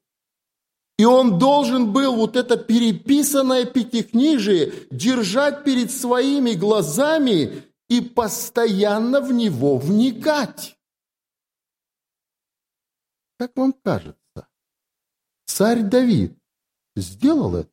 И 0.97 1.03
он 1.03 1.39
должен 1.39 1.91
был 1.91 2.15
вот 2.15 2.37
это 2.37 2.55
переписанное 2.55 3.65
пятикнижие 3.65 4.87
держать 4.91 5.65
перед 5.65 5.91
своими 5.91 6.53
глазами 6.53 7.63
и 7.89 7.99
постоянно 7.99 9.19
в 9.19 9.33
него 9.33 9.77
вникать. 9.77 10.77
Как 13.37 13.57
вам 13.57 13.73
кажется, 13.73 14.47
царь 15.45 15.83
Давид 15.83 16.37
сделал 16.95 17.55
это? 17.55 17.71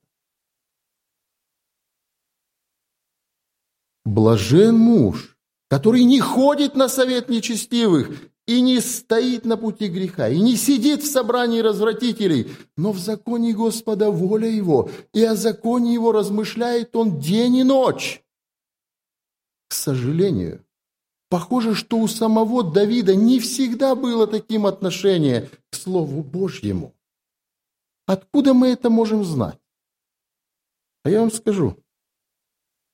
Блажен 4.05 4.77
муж, 4.77 5.39
который 5.69 6.03
не 6.03 6.19
ходит 6.19 6.75
на 6.75 6.89
совет 6.89 7.29
нечестивых 7.29 8.32
и 8.47 8.61
не 8.61 8.81
стоит 8.81 9.45
на 9.45 9.57
пути 9.57 9.89
греха, 9.89 10.29
и 10.29 10.41
не 10.41 10.57
сидит 10.57 11.03
в 11.03 11.11
собрании 11.11 11.61
развратителей, 11.61 12.51
но 12.77 12.93
в 12.93 12.99
законе 12.99 13.53
Господа 13.53 14.11
воля 14.11 14.49
его, 14.49 14.91
и 15.13 15.23
о 15.23 15.37
законе 15.37 15.95
его 15.95 16.13
размышляет 16.13 16.97
он 16.97 17.21
день 17.21 17.57
и 17.57 17.65
ночь. 17.65 18.23
К 19.69 19.75
сожалению, 19.75 20.65
похоже, 21.29 21.75
что 21.75 21.99
у 21.99 22.09
самого 22.09 22.63
Давида 22.63 23.15
не 23.15 23.41
всегда 23.41 23.95
было 23.95 24.27
таким 24.27 24.67
отношение 24.67 25.49
к 25.71 25.77
Слову 25.77 26.23
Божьему. 26.23 26.95
Откуда 28.07 28.53
мы 28.53 28.69
это 28.69 28.91
можем 28.91 29.25
знать? 29.25 29.59
А 31.05 31.11
я 31.11 31.21
вам 31.21 31.31
скажу. 31.31 31.77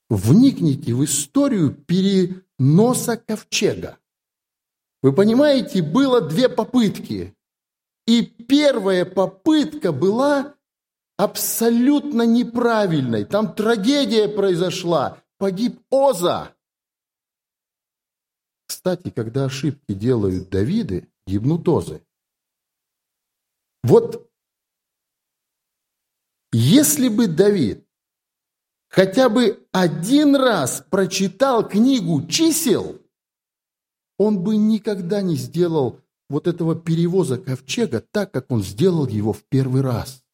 Вникните 0.08 0.94
в 0.94 1.04
историю 1.04 1.74
переноса 1.74 3.16
ковчега. 3.16 3.98
Вы 5.02 5.12
понимаете, 5.12 5.82
было 5.82 6.20
две 6.20 6.48
попытки. 6.48 7.34
И 8.06 8.22
первая 8.24 9.04
попытка 9.04 9.92
была 9.92 10.54
абсолютно 11.16 12.22
неправильной. 12.22 13.24
Там 13.24 13.54
трагедия 13.54 14.28
произошла. 14.28 15.22
Погиб 15.38 15.80
Оза. 15.90 16.54
Кстати, 18.66 19.10
когда 19.10 19.44
ошибки 19.44 19.92
делают 19.92 20.48
Давиды, 20.48 21.08
гибнут 21.26 21.68
Озы. 21.68 22.02
Вот 23.82 24.28
если 26.52 27.08
бы 27.08 27.26
Давид 27.26 27.86
хотя 28.88 29.28
бы 29.28 29.66
один 29.72 30.34
раз 30.34 30.84
прочитал 30.90 31.68
книгу 31.68 32.26
чисел, 32.26 33.00
он 34.18 34.42
бы 34.42 34.56
никогда 34.56 35.22
не 35.22 35.36
сделал 35.36 36.00
вот 36.28 36.46
этого 36.46 36.74
перевоза 36.74 37.38
ковчега 37.38 38.00
так, 38.00 38.32
как 38.32 38.50
он 38.50 38.62
сделал 38.62 39.06
его 39.06 39.32
в 39.32 39.44
первый 39.44 39.80
раз. 39.80 40.24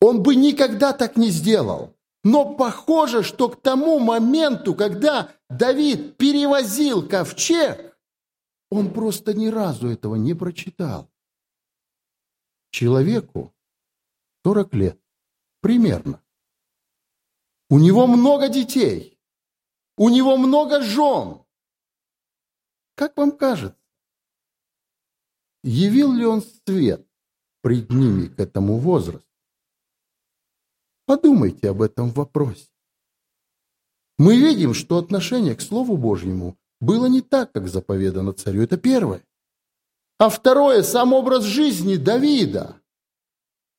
Он 0.00 0.22
бы 0.22 0.34
никогда 0.34 0.92
так 0.92 1.16
не 1.16 1.30
сделал. 1.30 1.94
Но 2.24 2.54
похоже, 2.54 3.22
что 3.22 3.48
к 3.48 3.62
тому 3.62 4.00
моменту, 4.00 4.74
когда 4.74 5.32
Давид 5.48 6.16
перевозил 6.16 7.08
ковчег, 7.08 7.96
он 8.70 8.92
просто 8.92 9.32
ни 9.34 9.46
разу 9.46 9.88
этого 9.88 10.16
не 10.16 10.34
прочитал. 10.34 11.08
Человеку 12.70 13.54
40 14.44 14.74
лет, 14.74 15.00
примерно. 15.60 16.22
У 17.70 17.78
него 17.78 18.06
много 18.06 18.48
детей, 18.48 19.18
у 19.96 20.08
него 20.10 20.36
много 20.36 20.82
жен. 20.82 21.40
Как 22.98 23.16
вам 23.16 23.30
кажется, 23.30 23.78
явил 25.62 26.12
ли 26.12 26.26
он 26.26 26.42
свет 26.42 27.06
пред 27.62 27.90
ними 27.90 28.26
к 28.26 28.40
этому 28.40 28.78
возрасту? 28.78 29.24
Подумайте 31.06 31.70
об 31.70 31.80
этом 31.80 32.10
вопросе. 32.10 32.66
Мы 34.18 34.36
видим, 34.36 34.74
что 34.74 34.98
отношение 34.98 35.54
к 35.54 35.60
Слову 35.60 35.96
Божьему 35.96 36.58
было 36.80 37.06
не 37.06 37.22
так, 37.22 37.52
как 37.52 37.68
заповедано 37.68 38.32
царю. 38.32 38.62
Это 38.62 38.76
первое. 38.76 39.24
А 40.18 40.28
второе– 40.28 40.82
сам 40.82 41.12
образ 41.12 41.44
жизни 41.44 41.94
Давида. 41.94 42.82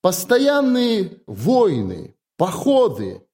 Постоянные 0.01 1.21
войны, 1.27 2.15
походы, 2.37 3.27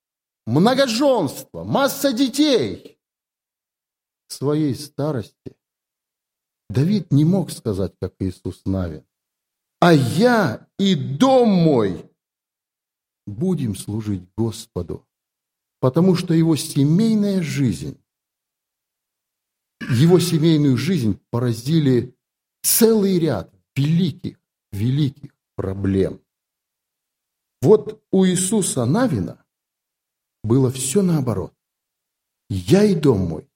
многоженство, 0.48 1.64
масса 1.64 2.12
детей. 2.12 3.00
В 4.28 4.34
своей 4.34 4.74
старости 4.74 5.55
Давид 6.70 7.12
не 7.12 7.26
мог 7.26 7.52
сказать, 7.52 7.94
как 8.02 8.16
Иисус 8.20 8.62
Навин. 8.66 9.06
«А 9.80 9.94
я 9.94 10.68
и 10.80 10.96
дом 10.96 11.50
мой 11.50 12.10
будем 13.28 13.76
служить 13.76 14.24
Господу, 14.38 15.08
потому 15.80 16.16
что 16.16 16.34
его 16.34 16.56
семейная 16.56 17.42
жизнь, 17.42 18.00
его 19.90 20.20
семейную 20.20 20.78
жизнь 20.78 21.20
поразили 21.30 22.16
целый 22.62 23.20
ряд 23.20 23.54
великих, 23.76 24.40
великих 24.72 25.36
проблем. 25.56 26.22
Вот 27.62 28.04
у 28.12 28.26
Иисуса 28.26 28.86
Навина 28.86 29.44
было 30.44 30.72
все 30.72 31.02
наоборот. 31.02 31.54
Я 32.50 32.84
и 32.84 32.96
дом 32.96 33.28
мой 33.28 33.50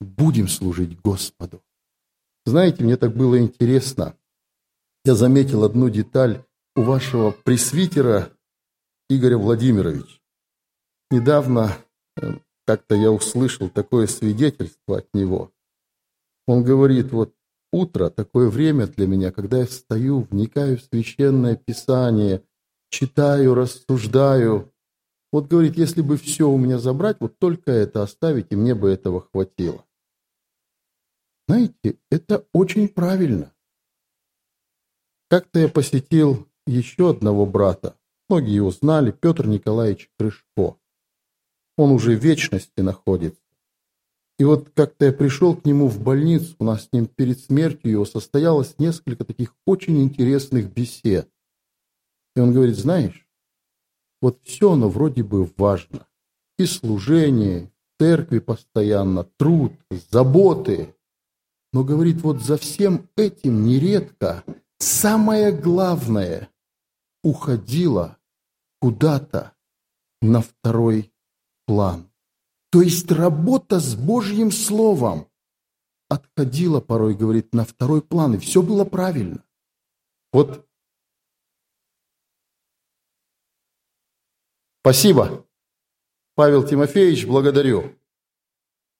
будем 0.00 0.48
служить 0.48 1.00
Господу. 1.00 1.62
Знаете, 2.46 2.84
мне 2.84 2.96
так 2.96 3.14
было 3.16 3.38
интересно. 3.38 4.16
Я 5.04 5.14
заметил 5.14 5.64
одну 5.64 5.88
деталь 5.88 6.44
у 6.76 6.82
вашего 6.82 7.30
пресвитера 7.30 8.30
Игоря 9.08 9.38
Владимировича. 9.38 10.20
Недавно 11.10 11.76
э, 12.16 12.34
как-то 12.66 12.94
я 12.94 13.10
услышал 13.10 13.68
такое 13.70 14.06
свидетельство 14.06 14.98
от 14.98 15.08
него. 15.14 15.52
Он 16.46 16.62
говорит, 16.62 17.12
вот 17.12 17.34
утро, 17.72 18.10
такое 18.10 18.48
время 18.48 18.86
для 18.86 19.06
меня, 19.06 19.32
когда 19.32 19.58
я 19.58 19.66
встаю, 19.66 20.26
вникаю 20.30 20.78
в 20.78 20.82
священное 20.82 21.56
писание, 21.56 22.42
читаю, 22.90 23.54
рассуждаю. 23.54 24.72
Вот 25.32 25.48
говорит, 25.48 25.76
если 25.76 26.02
бы 26.02 26.16
все 26.16 26.48
у 26.48 26.58
меня 26.58 26.78
забрать, 26.78 27.16
вот 27.20 27.38
только 27.38 27.72
это 27.72 28.02
оставить, 28.02 28.48
и 28.50 28.56
мне 28.56 28.74
бы 28.74 28.90
этого 28.90 29.22
хватило. 29.32 29.84
Знаете, 31.46 31.98
это 32.10 32.46
очень 32.52 32.88
правильно. 32.88 33.52
Как-то 35.28 35.58
я 35.60 35.68
посетил 35.68 36.48
еще 36.66 37.10
одного 37.10 37.44
брата. 37.46 37.98
Многие 38.28 38.54
его 38.54 38.70
знали, 38.70 39.10
Петр 39.10 39.46
Николаевич 39.46 40.10
Крышко. 40.18 40.78
Он 41.76 41.90
уже 41.90 42.16
в 42.16 42.24
вечности 42.24 42.80
находится. 42.80 43.40
И 44.38 44.44
вот 44.44 44.70
как-то 44.74 45.06
я 45.06 45.12
пришел 45.12 45.54
к 45.54 45.64
нему 45.64 45.88
в 45.88 46.00
больницу, 46.02 46.56
у 46.58 46.64
нас 46.64 46.84
с 46.84 46.92
ним 46.92 47.06
перед 47.06 47.38
смертью 47.38 47.90
его 47.90 48.04
состоялось 48.04 48.74
несколько 48.78 49.24
таких 49.24 49.54
очень 49.64 50.02
интересных 50.02 50.72
бесед. 50.72 51.30
И 52.34 52.40
он 52.40 52.52
говорит, 52.52 52.76
знаешь, 52.76 53.28
вот 54.20 54.40
все 54.42 54.72
оно 54.72 54.88
вроде 54.88 55.22
бы 55.22 55.48
важно. 55.56 56.08
И 56.58 56.66
служение, 56.66 57.70
церкви 58.00 58.40
постоянно, 58.40 59.24
труд, 59.24 59.72
заботы. 60.10 60.94
Но, 61.74 61.82
говорит, 61.82 62.22
вот 62.22 62.40
за 62.40 62.56
всем 62.56 63.10
этим 63.16 63.64
нередко 63.64 64.44
самое 64.78 65.50
главное 65.50 66.48
уходило 67.24 68.16
куда-то 68.80 69.56
на 70.22 70.40
второй 70.40 71.12
план. 71.66 72.08
То 72.70 72.80
есть 72.80 73.10
работа 73.10 73.80
с 73.80 73.96
Божьим 73.96 74.52
Словом 74.52 75.26
отходила 76.08 76.80
порой, 76.80 77.16
говорит, 77.16 77.52
на 77.52 77.64
второй 77.64 78.02
план, 78.02 78.34
и 78.34 78.38
все 78.38 78.62
было 78.62 78.84
правильно. 78.84 79.42
Вот 80.32 80.64
Спасибо. 84.82 85.44
Павел 86.36 86.62
Тимофеевич, 86.64 87.26
благодарю. 87.26 87.96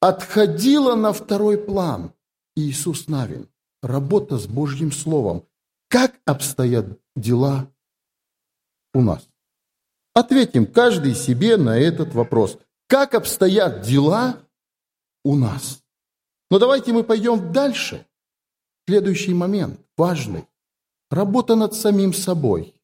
Отходила 0.00 0.96
на 0.96 1.12
второй 1.12 1.56
план. 1.56 2.13
Иисус 2.56 3.08
Навин. 3.08 3.48
Работа 3.82 4.38
с 4.38 4.46
Божьим 4.46 4.92
Словом. 4.92 5.46
Как 5.88 6.14
обстоят 6.24 6.98
дела 7.16 7.70
у 8.92 9.02
нас? 9.02 9.28
Ответим 10.14 10.66
каждый 10.66 11.14
себе 11.14 11.56
на 11.56 11.78
этот 11.78 12.14
вопрос. 12.14 12.58
Как 12.86 13.14
обстоят 13.14 13.82
дела 13.82 14.38
у 15.24 15.36
нас? 15.36 15.82
Но 16.50 16.58
давайте 16.58 16.92
мы 16.92 17.02
пойдем 17.02 17.52
дальше. 17.52 18.06
Следующий 18.86 19.34
момент, 19.34 19.80
важный. 19.96 20.46
Работа 21.10 21.56
над 21.56 21.74
самим 21.74 22.12
собой. 22.12 22.74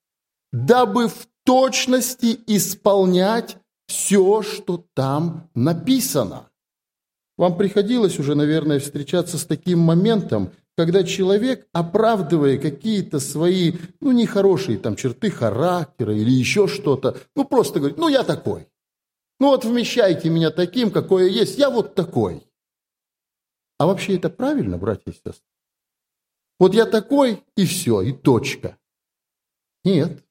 Дабы 0.52 1.09
в 1.09 1.28
точности 1.44 2.38
исполнять 2.46 3.56
все, 3.87 4.42
что 4.42 4.85
там 4.94 5.48
написано. 5.54 6.49
Вам 7.40 7.57
приходилось 7.57 8.18
уже, 8.18 8.35
наверное, 8.35 8.81
встречаться 8.81 9.38
с 9.38 9.46
таким 9.46 9.79
моментом, 9.79 10.53
когда 10.76 11.03
человек, 11.03 11.66
оправдывая 11.72 12.59
какие-то 12.59 13.18
свои, 13.18 13.79
ну, 14.00 14.12
нехорошие 14.12 14.76
там 14.76 14.94
черты 14.94 15.31
характера 15.31 16.14
или 16.14 16.31
еще 16.31 16.68
что-то, 16.68 17.16
ну, 17.35 17.46
просто 17.46 17.79
говорит, 17.79 17.96
ну, 17.96 18.09
я 18.09 18.24
такой. 18.24 18.68
Ну, 19.38 19.46
вот 19.46 19.64
вмещайте 19.64 20.29
меня 20.29 20.50
таким, 20.50 20.90
какое 20.90 21.29
есть, 21.31 21.57
я 21.57 21.70
вот 21.70 21.94
такой. 21.94 22.46
А 23.79 23.87
вообще 23.87 24.16
это 24.16 24.29
правильно, 24.29 24.76
братья 24.76 25.11
и 25.11 25.14
сестры? 25.14 25.48
Вот 26.59 26.74
я 26.74 26.85
такой, 26.85 27.42
и 27.57 27.64
все, 27.64 28.03
и 28.03 28.12
точка. 28.12 28.76
Нет. 29.83 30.22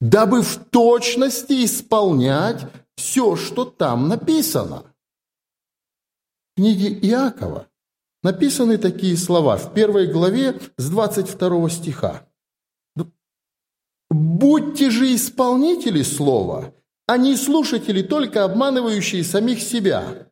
Дабы 0.00 0.40
в 0.40 0.56
точности 0.70 1.66
исполнять 1.66 2.64
все, 2.96 3.36
что 3.36 3.66
там 3.66 4.08
написано 4.08 4.86
книге 6.56 6.88
Иакова 7.08 7.68
написаны 8.22 8.78
такие 8.78 9.16
слова 9.16 9.56
в 9.56 9.74
первой 9.74 10.06
главе 10.06 10.60
с 10.76 10.88
22 10.90 11.70
стиха. 11.70 12.28
«Будьте 14.10 14.90
же 14.90 15.14
исполнители 15.14 16.02
слова, 16.02 16.74
а 17.06 17.16
не 17.16 17.36
слушатели, 17.36 18.02
только 18.02 18.44
обманывающие 18.44 19.24
самих 19.24 19.60
себя. 19.60 20.28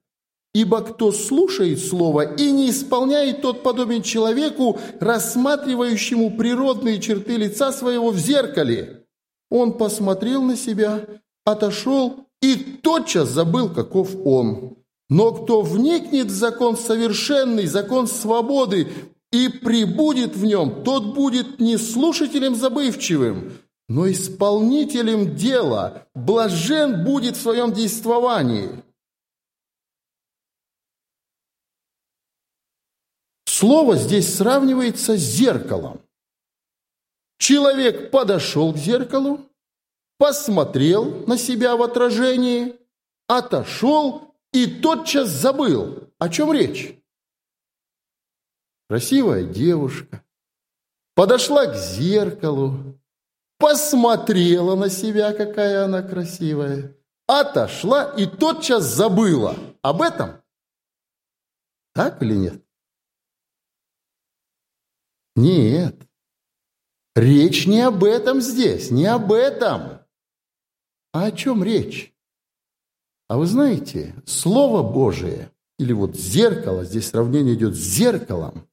Ибо 0.52 0.83
кто 0.83 1.12
слушает 1.12 1.78
слово 1.78 2.35
и 2.35 2.50
не 2.50 2.70
исполняет, 2.70 3.40
тот 3.40 3.62
подобен 3.62 4.02
человеку, 4.02 4.78
рассматривающему 4.98 6.37
природные 6.37 7.00
черты 7.00 7.37
лица 7.37 7.70
своего 7.72 8.11
в 8.11 8.18
зеркале. 8.18 9.06
Он 9.48 9.78
посмотрел 9.78 10.42
на 10.42 10.56
себя, 10.56 11.06
отошел 11.44 12.26
и 12.42 12.56
тотчас 12.56 13.28
забыл, 13.28 13.68
каков 13.72 14.14
он. 14.24 14.80
Но 15.11 15.33
кто 15.33 15.61
вникнет 15.61 16.29
в 16.29 16.35
закон 16.35 16.77
совершенный, 16.77 17.66
закон 17.66 18.07
свободы, 18.07 18.88
и 19.33 19.49
прибудет 19.49 20.37
в 20.37 20.44
нем, 20.44 20.83
тот 20.85 21.14
будет 21.14 21.61
не 21.61 21.77
слушателем 21.77 22.55
забывчивым, 22.55 23.53
но 23.88 24.11
исполнителем 24.11 25.37
дела, 25.37 26.07
блажен 26.14 27.05
будет 27.05 27.37
в 27.37 27.42
своем 27.42 27.73
действовании. 27.73 28.83
Слово 33.46 33.96
здесь 33.96 34.33
сравнивается 34.35 35.16
с 35.16 35.20
зеркалом. 35.20 36.01
Человек 37.38 38.11
подошел 38.12 38.73
к 38.73 38.77
зеркалу, 38.77 39.40
посмотрел 40.18 41.27
на 41.27 41.37
себя 41.37 41.77
в 41.77 41.83
отражении, 41.83 42.77
отошел 43.27 44.30
и 44.53 44.81
тотчас 44.81 45.29
забыл, 45.29 46.13
о 46.19 46.29
чем 46.29 46.53
речь. 46.53 46.97
Красивая 48.89 49.45
девушка 49.45 50.25
подошла 51.15 51.67
к 51.67 51.77
зеркалу, 51.77 52.99
посмотрела 53.59 54.75
на 54.75 54.89
себя, 54.89 55.33
какая 55.33 55.85
она 55.85 56.03
красивая, 56.03 56.97
отошла 57.27 58.13
и 58.17 58.27
тотчас 58.27 58.85
забыла 58.85 59.57
об 59.83 60.03
этом. 60.03 60.43
Так 61.93 62.23
или 62.23 62.35
нет? 62.35 62.65
Нет. 65.37 65.97
Речь 67.15 67.67
не 67.67 67.81
об 67.81 68.03
этом 68.05 68.41
здесь, 68.41 68.91
не 68.91 69.07
об 69.07 69.33
этом. 69.33 70.01
А 71.13 71.27
о 71.27 71.33
чем 71.33 71.63
речь? 71.63 72.15
А 73.31 73.38
вы 73.38 73.47
знаете, 73.47 74.12
Слово 74.27 74.83
Божие, 74.83 75.53
или 75.79 75.93
вот 75.93 76.16
зеркало, 76.16 76.85
здесь 76.85 77.11
сравнение 77.11 77.55
идет 77.55 77.77
с 77.77 77.79
зеркалом, 77.79 78.66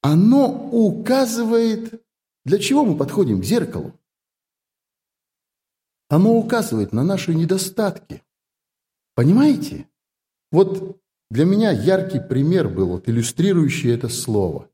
оно 0.00 0.68
указывает, 0.70 2.04
для 2.44 2.60
чего 2.60 2.84
мы 2.84 2.96
подходим 2.96 3.40
к 3.40 3.44
зеркалу. 3.44 3.98
Оно 6.08 6.36
указывает 6.36 6.92
на 6.92 7.02
наши 7.02 7.34
недостатки. 7.34 8.22
Понимаете? 9.16 9.88
Вот 10.52 11.00
для 11.28 11.44
меня 11.44 11.72
яркий 11.72 12.20
пример 12.20 12.68
был, 12.68 12.90
вот, 12.90 13.08
иллюстрирующий 13.08 13.92
это 13.92 14.08
слово. 14.08 14.70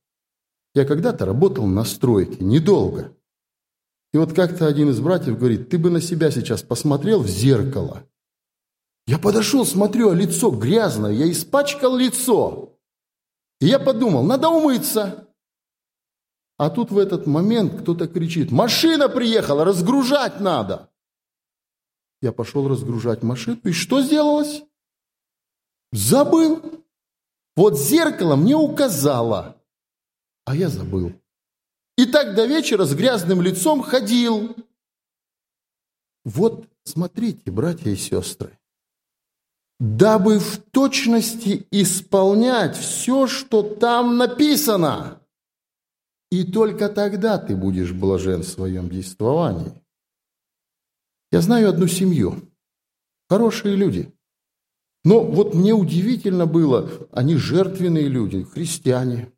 Я 0.74 0.84
когда-то 0.84 1.24
работал 1.24 1.66
на 1.66 1.84
стройке, 1.84 2.44
недолго. 2.44 3.16
И 4.12 4.18
вот 4.18 4.34
как-то 4.34 4.66
один 4.66 4.90
из 4.90 5.00
братьев 5.00 5.38
говорит, 5.38 5.70
ты 5.70 5.78
бы 5.78 5.88
на 5.88 6.02
себя 6.02 6.30
сейчас 6.30 6.62
посмотрел 6.62 7.22
в 7.22 7.28
зеркало. 7.28 8.04
Я 9.08 9.18
подошел, 9.18 9.64
смотрю, 9.64 10.10
а 10.10 10.14
лицо 10.14 10.50
грязное, 10.50 11.12
я 11.12 11.30
испачкал 11.30 11.96
лицо. 11.96 12.78
И 13.58 13.66
я 13.66 13.78
подумал, 13.78 14.22
надо 14.22 14.50
умыться. 14.50 15.26
А 16.58 16.68
тут 16.68 16.90
в 16.90 16.98
этот 16.98 17.26
момент 17.26 17.80
кто-то 17.80 18.06
кричит, 18.06 18.50
машина 18.50 19.08
приехала, 19.08 19.64
разгружать 19.64 20.40
надо. 20.40 20.90
Я 22.20 22.32
пошел 22.32 22.68
разгружать 22.68 23.22
машину, 23.22 23.58
и 23.64 23.72
что 23.72 24.02
сделалось? 24.02 24.62
Забыл. 25.90 26.84
Вот 27.56 27.78
зеркало 27.78 28.36
мне 28.36 28.56
указало, 28.56 29.56
а 30.44 30.54
я 30.54 30.68
забыл. 30.68 31.14
И 31.96 32.04
так 32.04 32.34
до 32.34 32.44
вечера 32.44 32.84
с 32.84 32.94
грязным 32.94 33.40
лицом 33.40 33.80
ходил. 33.80 34.54
Вот 36.26 36.68
смотрите, 36.84 37.50
братья 37.50 37.90
и 37.90 37.96
сестры, 37.96 38.57
дабы 39.78 40.38
в 40.38 40.58
точности 40.70 41.66
исполнять 41.70 42.76
все, 42.76 43.26
что 43.26 43.62
там 43.62 44.16
написано. 44.16 45.20
И 46.30 46.44
только 46.44 46.88
тогда 46.88 47.38
ты 47.38 47.56
будешь 47.56 47.92
блажен 47.92 48.42
в 48.42 48.48
своем 48.48 48.90
действовании. 48.90 49.72
Я 51.30 51.40
знаю 51.40 51.70
одну 51.70 51.86
семью. 51.86 52.42
Хорошие 53.28 53.76
люди. 53.76 54.12
Но 55.04 55.24
вот 55.24 55.54
мне 55.54 55.72
удивительно 55.72 56.46
было, 56.46 56.90
они 57.12 57.36
жертвенные 57.36 58.08
люди, 58.08 58.42
христиане. 58.42 59.32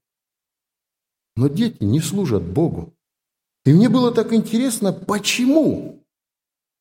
Но 1.37 1.48
дети 1.48 1.85
не 1.85 2.00
служат 2.00 2.42
Богу. 2.42 2.94
И 3.64 3.72
мне 3.72 3.88
было 3.88 4.12
так 4.12 4.33
интересно, 4.33 4.92
почему? 4.92 6.05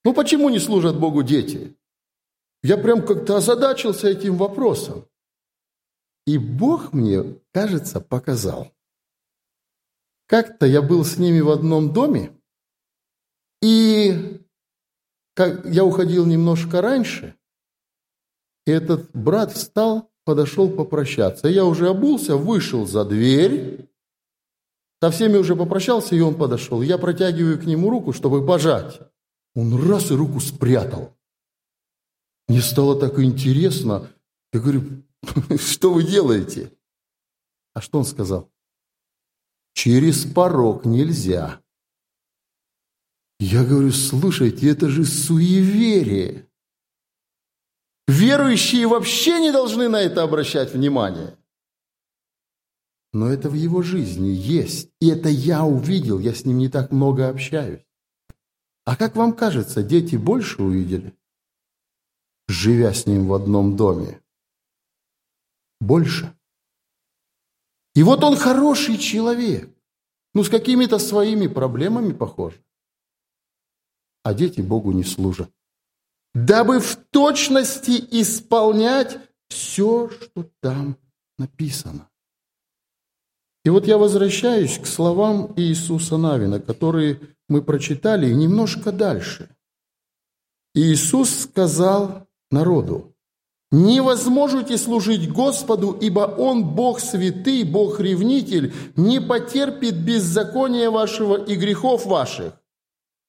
Ну 0.05 0.13
почему 0.13 0.49
не 0.49 0.59
служат 0.59 0.97
Богу 0.97 1.23
дети? 1.23 1.75
Я 2.61 2.77
прям 2.77 3.05
как-то 3.05 3.37
озадачился 3.37 4.09
этим 4.09 4.37
вопросом. 4.37 5.05
И 6.25 6.37
Бог 6.37 6.93
мне, 6.93 7.39
кажется, 7.51 8.01
показал. 8.01 8.71
Как-то 10.27 10.65
я 10.65 10.81
был 10.81 11.03
с 11.03 11.17
ними 11.17 11.39
в 11.39 11.49
одном 11.49 11.91
доме, 11.91 12.39
и 13.61 14.41
как 15.33 15.65
я 15.65 15.83
уходил 15.83 16.25
немножко 16.25 16.81
раньше, 16.81 17.35
и 18.67 18.71
этот 18.71 19.09
брат 19.13 19.51
встал, 19.51 20.11
подошел 20.25 20.69
попрощаться. 20.69 21.47
Я 21.47 21.65
уже 21.65 21.89
обулся, 21.89 22.35
вышел 22.35 22.85
за 22.85 23.05
дверь, 23.05 23.89
со 25.01 25.11
всеми 25.11 25.37
уже 25.37 25.55
попрощался, 25.55 26.15
и 26.15 26.19
он 26.19 26.35
подошел. 26.35 26.81
Я 26.81 26.97
протягиваю 26.97 27.59
к 27.59 27.65
нему 27.65 27.89
руку, 27.89 28.13
чтобы 28.13 28.45
пожать. 28.45 28.99
Он 29.55 29.89
раз 29.89 30.11
и 30.11 30.13
руку 30.13 30.39
спрятал. 30.39 31.17
Мне 32.49 32.61
стало 32.61 32.99
так 32.99 33.19
интересно. 33.19 34.11
Я 34.51 34.59
говорю, 34.59 35.03
что 35.59 35.93
вы 35.93 36.03
делаете? 36.03 36.73
А 37.75 37.81
что 37.81 37.99
он 37.99 38.05
сказал? 38.05 38.51
Через 39.73 40.25
порог 40.25 40.83
нельзя. 40.83 41.61
Я 43.39 43.63
говорю, 43.63 43.91
слушайте, 43.91 44.67
это 44.67 44.89
же 44.89 45.05
суеверие. 45.05 46.49
Верующие 48.07 48.87
вообще 48.87 49.39
не 49.39 49.51
должны 49.51 49.87
на 49.87 50.01
это 50.01 50.23
обращать 50.23 50.73
внимание. 50.73 51.37
Но 53.13 53.29
это 53.29 53.49
в 53.49 53.53
его 53.53 53.83
жизни 53.83 54.29
есть. 54.29 54.89
И 54.99 55.07
это 55.09 55.29
я 55.29 55.63
увидел, 55.63 56.17
я 56.17 56.33
с 56.33 56.45
ним 56.45 56.57
не 56.57 56.67
так 56.67 56.91
много 56.91 57.29
общаюсь. 57.29 57.85
А 58.85 58.95
как 58.95 59.15
вам 59.15 59.33
кажется, 59.33 59.83
дети 59.83 60.15
больше 60.15 60.63
увидели, 60.63 61.13
живя 62.49 62.93
с 62.93 63.05
ним 63.05 63.27
в 63.27 63.33
одном 63.33 63.75
доме? 63.75 64.21
Больше. 65.79 66.35
И 67.95 68.03
вот 68.03 68.23
он 68.23 68.35
хороший 68.35 68.97
человек, 68.97 69.69
ну, 70.33 70.43
с 70.43 70.49
какими-то 70.49 70.99
своими 70.99 71.47
проблемами 71.47 72.13
похож. 72.13 72.53
А 74.23 74.33
дети 74.33 74.61
Богу 74.61 74.91
не 74.91 75.03
служат. 75.03 75.51
Дабы 76.33 76.79
в 76.79 76.95
точности 77.09 77.91
исполнять 78.11 79.17
все, 79.47 80.09
что 80.09 80.49
там 80.61 80.97
написано. 81.37 82.09
И 83.65 83.69
вот 83.69 83.87
я 83.87 83.97
возвращаюсь 83.97 84.77
к 84.77 84.85
словам 84.85 85.53
Иисуса 85.57 86.17
Навина, 86.17 86.59
которые 86.59 87.19
мы 87.47 87.61
прочитали, 87.61 88.31
немножко 88.31 88.91
дальше. 88.91 89.49
Иисус 90.73 91.41
сказал 91.41 92.28
народу, 92.51 93.15
не 93.71 94.01
возможете 94.01 94.77
служить 94.77 95.31
Господу, 95.31 95.91
ибо 95.91 96.21
Он 96.21 96.63
Бог 96.63 96.99
святый, 96.99 97.63
Бог 97.63 97.99
ревнитель, 97.99 98.73
не 98.95 99.21
потерпит 99.21 99.95
беззакония 99.95 100.89
вашего 100.89 101.35
и 101.35 101.55
грехов 101.55 102.05
ваших. 102.05 102.53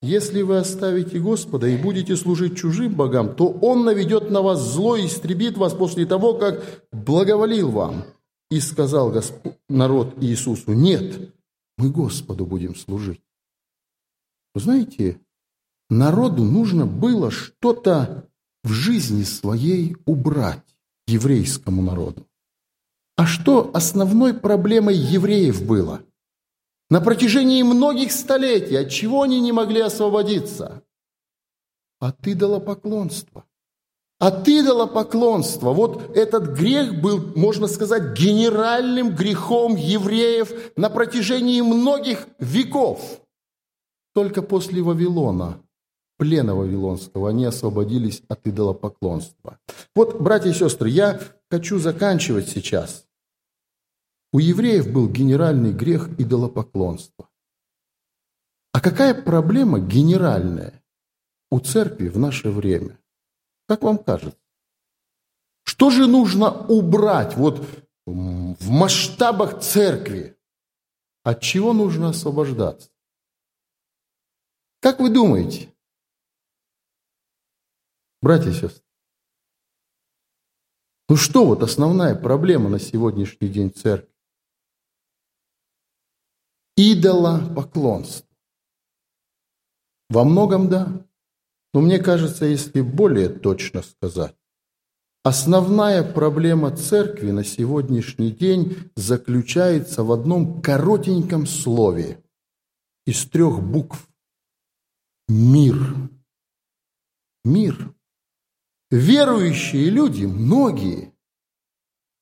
Если 0.02 0.40
вы 0.40 0.56
оставите 0.56 1.18
Господа 1.18 1.66
и 1.66 1.76
будете 1.76 2.16
служить 2.16 2.56
чужим 2.56 2.94
богам, 2.94 3.34
то 3.34 3.48
Он 3.48 3.84
наведет 3.84 4.30
на 4.30 4.40
вас 4.40 4.60
зло 4.60 4.96
и 4.96 5.06
истребит 5.06 5.58
вас 5.58 5.74
после 5.74 6.06
того, 6.06 6.34
как 6.34 6.64
благоволил 6.90 7.70
вам. 7.70 8.04
И 8.50 8.60
сказал 8.60 9.10
Господь, 9.10 9.58
народ 9.68 10.14
Иисусу, 10.22 10.72
нет, 10.72 11.34
мы 11.76 11.90
Господу 11.90 12.46
будем 12.46 12.74
служить. 12.74 13.20
Вы 14.54 14.60
знаете, 14.62 15.20
народу 15.90 16.44
нужно 16.44 16.86
было 16.86 17.30
что-то 17.30 18.29
в 18.62 18.72
жизни 18.72 19.22
своей 19.22 19.96
убрать 20.06 20.64
еврейскому 21.06 21.82
народу. 21.82 22.26
А 23.16 23.26
что 23.26 23.70
основной 23.74 24.34
проблемой 24.34 24.96
евреев 24.96 25.64
было? 25.66 26.02
На 26.88 27.00
протяжении 27.00 27.62
многих 27.62 28.12
столетий 28.12 28.76
от 28.76 28.90
чего 28.90 29.22
они 29.22 29.40
не 29.40 29.52
могли 29.52 29.80
освободиться? 29.80 30.82
От 32.00 32.26
идолопоклонства. 32.26 33.44
От 34.18 34.48
идолопоклонства. 34.48 35.72
Вот 35.72 36.16
этот 36.16 36.48
грех 36.58 37.00
был, 37.00 37.32
можно 37.36 37.68
сказать, 37.68 38.18
генеральным 38.18 39.14
грехом 39.14 39.76
евреев 39.76 40.52
на 40.76 40.90
протяжении 40.90 41.60
многих 41.60 42.26
веков. 42.38 43.20
Только 44.14 44.42
после 44.42 44.82
Вавилона 44.82 45.62
плена 46.20 46.54
Вавилонского, 46.54 47.30
они 47.30 47.46
освободились 47.46 48.22
от 48.28 48.46
идолопоклонства. 48.46 49.58
Вот, 49.94 50.20
братья 50.20 50.50
и 50.50 50.52
сестры, 50.52 50.90
я 50.90 51.18
хочу 51.50 51.78
заканчивать 51.78 52.46
сейчас. 52.46 53.06
У 54.30 54.38
евреев 54.38 54.92
был 54.92 55.08
генеральный 55.08 55.72
грех 55.72 56.10
идолопоклонства. 56.20 57.30
А 58.72 58.82
какая 58.82 59.14
проблема 59.14 59.80
генеральная 59.80 60.84
у 61.50 61.58
церкви 61.58 62.08
в 62.08 62.18
наше 62.18 62.50
время? 62.50 62.98
Как 63.66 63.82
вам 63.82 63.96
кажется? 63.96 64.38
Что 65.64 65.88
же 65.88 66.06
нужно 66.06 66.52
убрать 66.66 67.34
вот 67.34 67.66
в 68.04 68.68
масштабах 68.68 69.60
церкви? 69.60 70.36
От 71.22 71.40
чего 71.40 71.72
нужно 71.72 72.10
освобождаться? 72.10 72.90
Как 74.80 75.00
вы 75.00 75.08
думаете? 75.08 75.70
Братья 78.22 78.50
и 78.50 78.52
сестры, 78.52 78.84
ну 81.08 81.16
что 81.16 81.44
вот 81.44 81.62
основная 81.62 82.14
проблема 82.14 82.68
на 82.68 82.78
сегодняшний 82.78 83.48
день 83.48 83.72
церкви? 83.72 84.14
Идола 86.76 87.40
поклонство. 87.54 88.28
Во 90.08 90.24
многом 90.24 90.68
да. 90.68 91.06
Но 91.72 91.80
мне 91.80 91.98
кажется, 91.98 92.44
если 92.44 92.80
более 92.80 93.28
точно 93.28 93.82
сказать, 93.82 94.36
основная 95.22 96.02
проблема 96.02 96.76
церкви 96.76 97.30
на 97.30 97.44
сегодняшний 97.44 98.30
день 98.30 98.92
заключается 98.96 100.04
в 100.04 100.12
одном 100.12 100.62
коротеньком 100.62 101.46
слове 101.46 102.22
из 103.06 103.24
трех 103.28 103.62
букв. 103.62 104.08
Мир. 105.28 105.76
Мир. 107.44 107.94
Верующие 108.90 109.88
люди, 109.88 110.24
многие, 110.24 111.12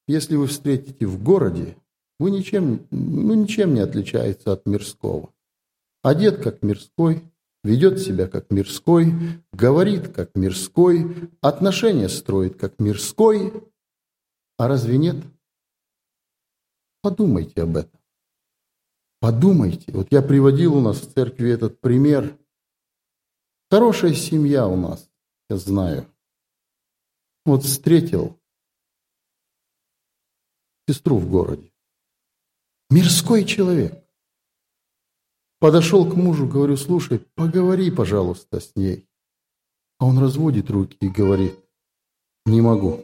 если 0.06 0.36
вы 0.36 0.46
встретите 0.46 1.06
в 1.06 1.22
городе, 1.22 1.76
вы 2.18 2.30
ничем, 2.30 2.86
ну, 2.90 3.34
ничем 3.34 3.72
не 3.72 3.80
отличается 3.80 4.52
от 4.52 4.66
мирского. 4.66 5.32
Одет 6.02 6.42
как 6.42 6.62
мирской, 6.62 7.22
ведет 7.64 8.00
себя 8.00 8.28
как 8.28 8.50
мирской, 8.50 9.12
говорит 9.52 10.08
как 10.08 10.34
мирской, 10.34 11.30
отношения 11.40 12.08
строит 12.08 12.56
как 12.56 12.78
мирской. 12.78 13.52
А 14.58 14.68
разве 14.68 14.98
нет? 14.98 15.16
Подумайте 17.00 17.62
об 17.62 17.76
этом. 17.76 17.98
Подумайте. 19.20 19.92
Вот 19.92 20.08
я 20.10 20.20
приводил 20.20 20.76
у 20.76 20.80
нас 20.80 21.00
в 21.00 21.12
церкви 21.12 21.50
этот 21.50 21.80
пример. 21.80 22.36
Хорошая 23.70 24.14
семья 24.14 24.66
у 24.66 24.76
нас, 24.76 25.08
я 25.48 25.56
знаю. 25.56 26.06
Вот 27.48 27.64
встретил 27.64 28.38
сестру 30.86 31.16
в 31.16 31.30
городе. 31.30 31.72
Мирской 32.90 33.46
человек. 33.46 34.04
Подошел 35.58 36.04
к 36.04 36.14
мужу, 36.14 36.46
говорю, 36.46 36.76
слушай, 36.76 37.20
поговори, 37.36 37.90
пожалуйста, 37.90 38.60
с 38.60 38.76
ней. 38.76 39.08
А 39.98 40.04
он 40.04 40.18
разводит 40.18 40.68
руки 40.68 40.98
и 41.00 41.08
говорит, 41.08 41.58
не 42.44 42.60
могу. 42.60 43.02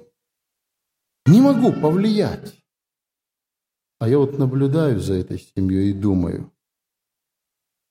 Не 1.25 1.41
могу 1.41 1.73
повлиять. 1.73 2.63
А 3.99 4.11
я 4.11 4.19
вот 4.19 4.39
наблюдаю 4.39 5.01
за 5.01 5.15
этой 5.15 5.39
семьей 5.39 5.93
и 5.93 5.95
думаю, 5.95 6.53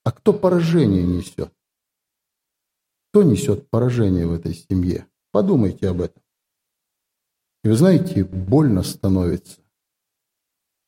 а 0.04 0.12
кто 0.12 0.32
поражение 0.32 1.02
несет? 1.02 1.52
Кто 3.10 3.24
несет 3.24 3.68
поражение 3.70 4.28
в 4.28 4.32
этой 4.32 4.54
семье? 4.54 5.08
Подумайте 5.32 5.88
об 5.88 6.00
этом. 6.00 6.23
И 7.64 7.68
вы 7.68 7.76
знаете, 7.76 8.24
больно 8.24 8.82
становится. 8.82 9.58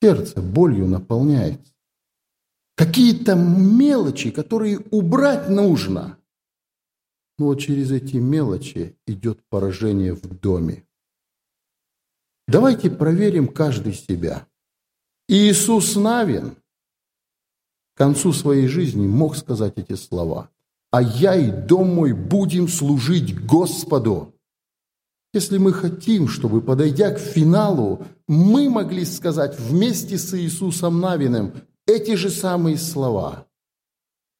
Сердце 0.03 0.43
болью 0.43 0.87
наполняется. 0.87 1.73
Какие-то 2.77 3.35
мелочи, 3.35 4.31
которые 4.31 4.81
убрать 4.91 5.49
нужно. 5.49 6.19
Но 7.39 7.47
вот 7.47 7.61
через 7.61 7.91
эти 7.91 8.17
мелочи 8.17 8.95
идет 9.07 9.43
поражение 9.49 10.13
в 10.13 10.39
доме. 10.39 10.87
Давайте 12.47 12.91
проверим 12.91 13.49
каждый 13.49 13.95
себя. 13.95 14.47
Иисус 15.29 15.97
Навин 15.97 16.57
к 17.95 17.99
концу 17.99 18.35
своей 18.35 18.69
жизни 18.69 19.07
мог 19.07 19.37
сказать 19.37 19.79
эти 19.79 19.95
слова. 19.95 20.51
«А 20.91 21.01
я 21.01 21.35
и 21.35 21.51
дом 21.51 21.95
мой 21.95 22.13
будем 22.13 22.69
служить 22.69 23.35
Господу». 23.47 24.36
Если 25.37 25.59
мы 25.59 25.75
хотим, 25.75 26.29
чтобы, 26.29 26.63
подойдя 26.63 27.11
к 27.11 27.19
финалу, 27.19 28.07
мы 28.27 28.71
могли 28.71 29.05
сказать 29.05 29.61
вместе 29.61 30.17
с 30.17 30.33
Иисусом 30.33 30.99
Навиным 30.99 31.53
эти 31.87 32.15
же 32.15 32.31
самые 32.31 32.79
слова, 32.79 33.47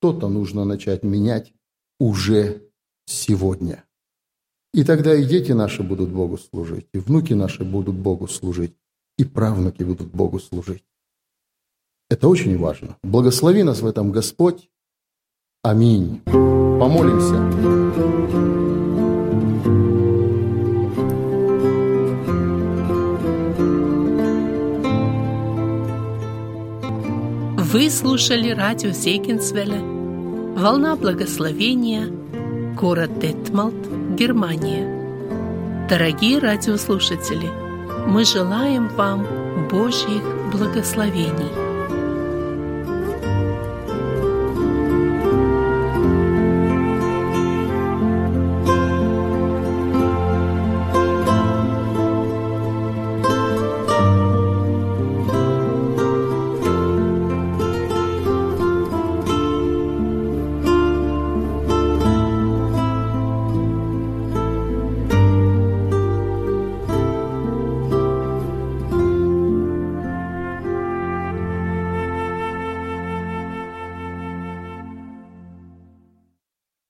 то-то 0.01 0.31
нужно 0.31 0.65
начать 0.65 1.03
менять 1.03 1.53
уже 2.01 2.63
сегодня. 3.05 3.85
И 4.73 4.85
тогда 4.85 5.15
и 5.15 5.27
дети 5.27 5.53
наши 5.53 5.83
будут 5.83 6.09
Богу 6.09 6.39
служить, 6.39 6.87
и 6.95 6.99
внуки 6.99 7.35
наши 7.35 7.63
будут 7.63 7.97
Богу 7.97 8.27
служить, 8.27 8.75
и 9.19 9.25
правнуки 9.25 9.83
будут 9.83 10.07
Богу 10.07 10.41
служить. 10.41 10.87
Это 12.09 12.27
очень 12.27 12.57
важно. 12.57 12.97
Благослови 13.03 13.65
нас 13.65 13.83
в 13.83 13.87
этом 13.87 14.13
Господь. 14.13 14.71
Аминь. 15.63 16.23
Помолимся. 16.25 17.37
Вы 27.77 27.91
слушали 27.91 28.53
радио 28.53 28.91
Зейгенсвелля 28.91 29.83
«Волна 30.59 30.97
благословения», 30.97 32.07
город 32.75 33.19
Детмалт, 33.19 33.75
Германия. 34.17 35.87
Дорогие 35.87 36.39
радиослушатели, 36.39 37.51
мы 38.07 38.25
желаем 38.25 38.89
вам 38.89 39.27
Божьих 39.69 40.23
благословений. 40.55 41.66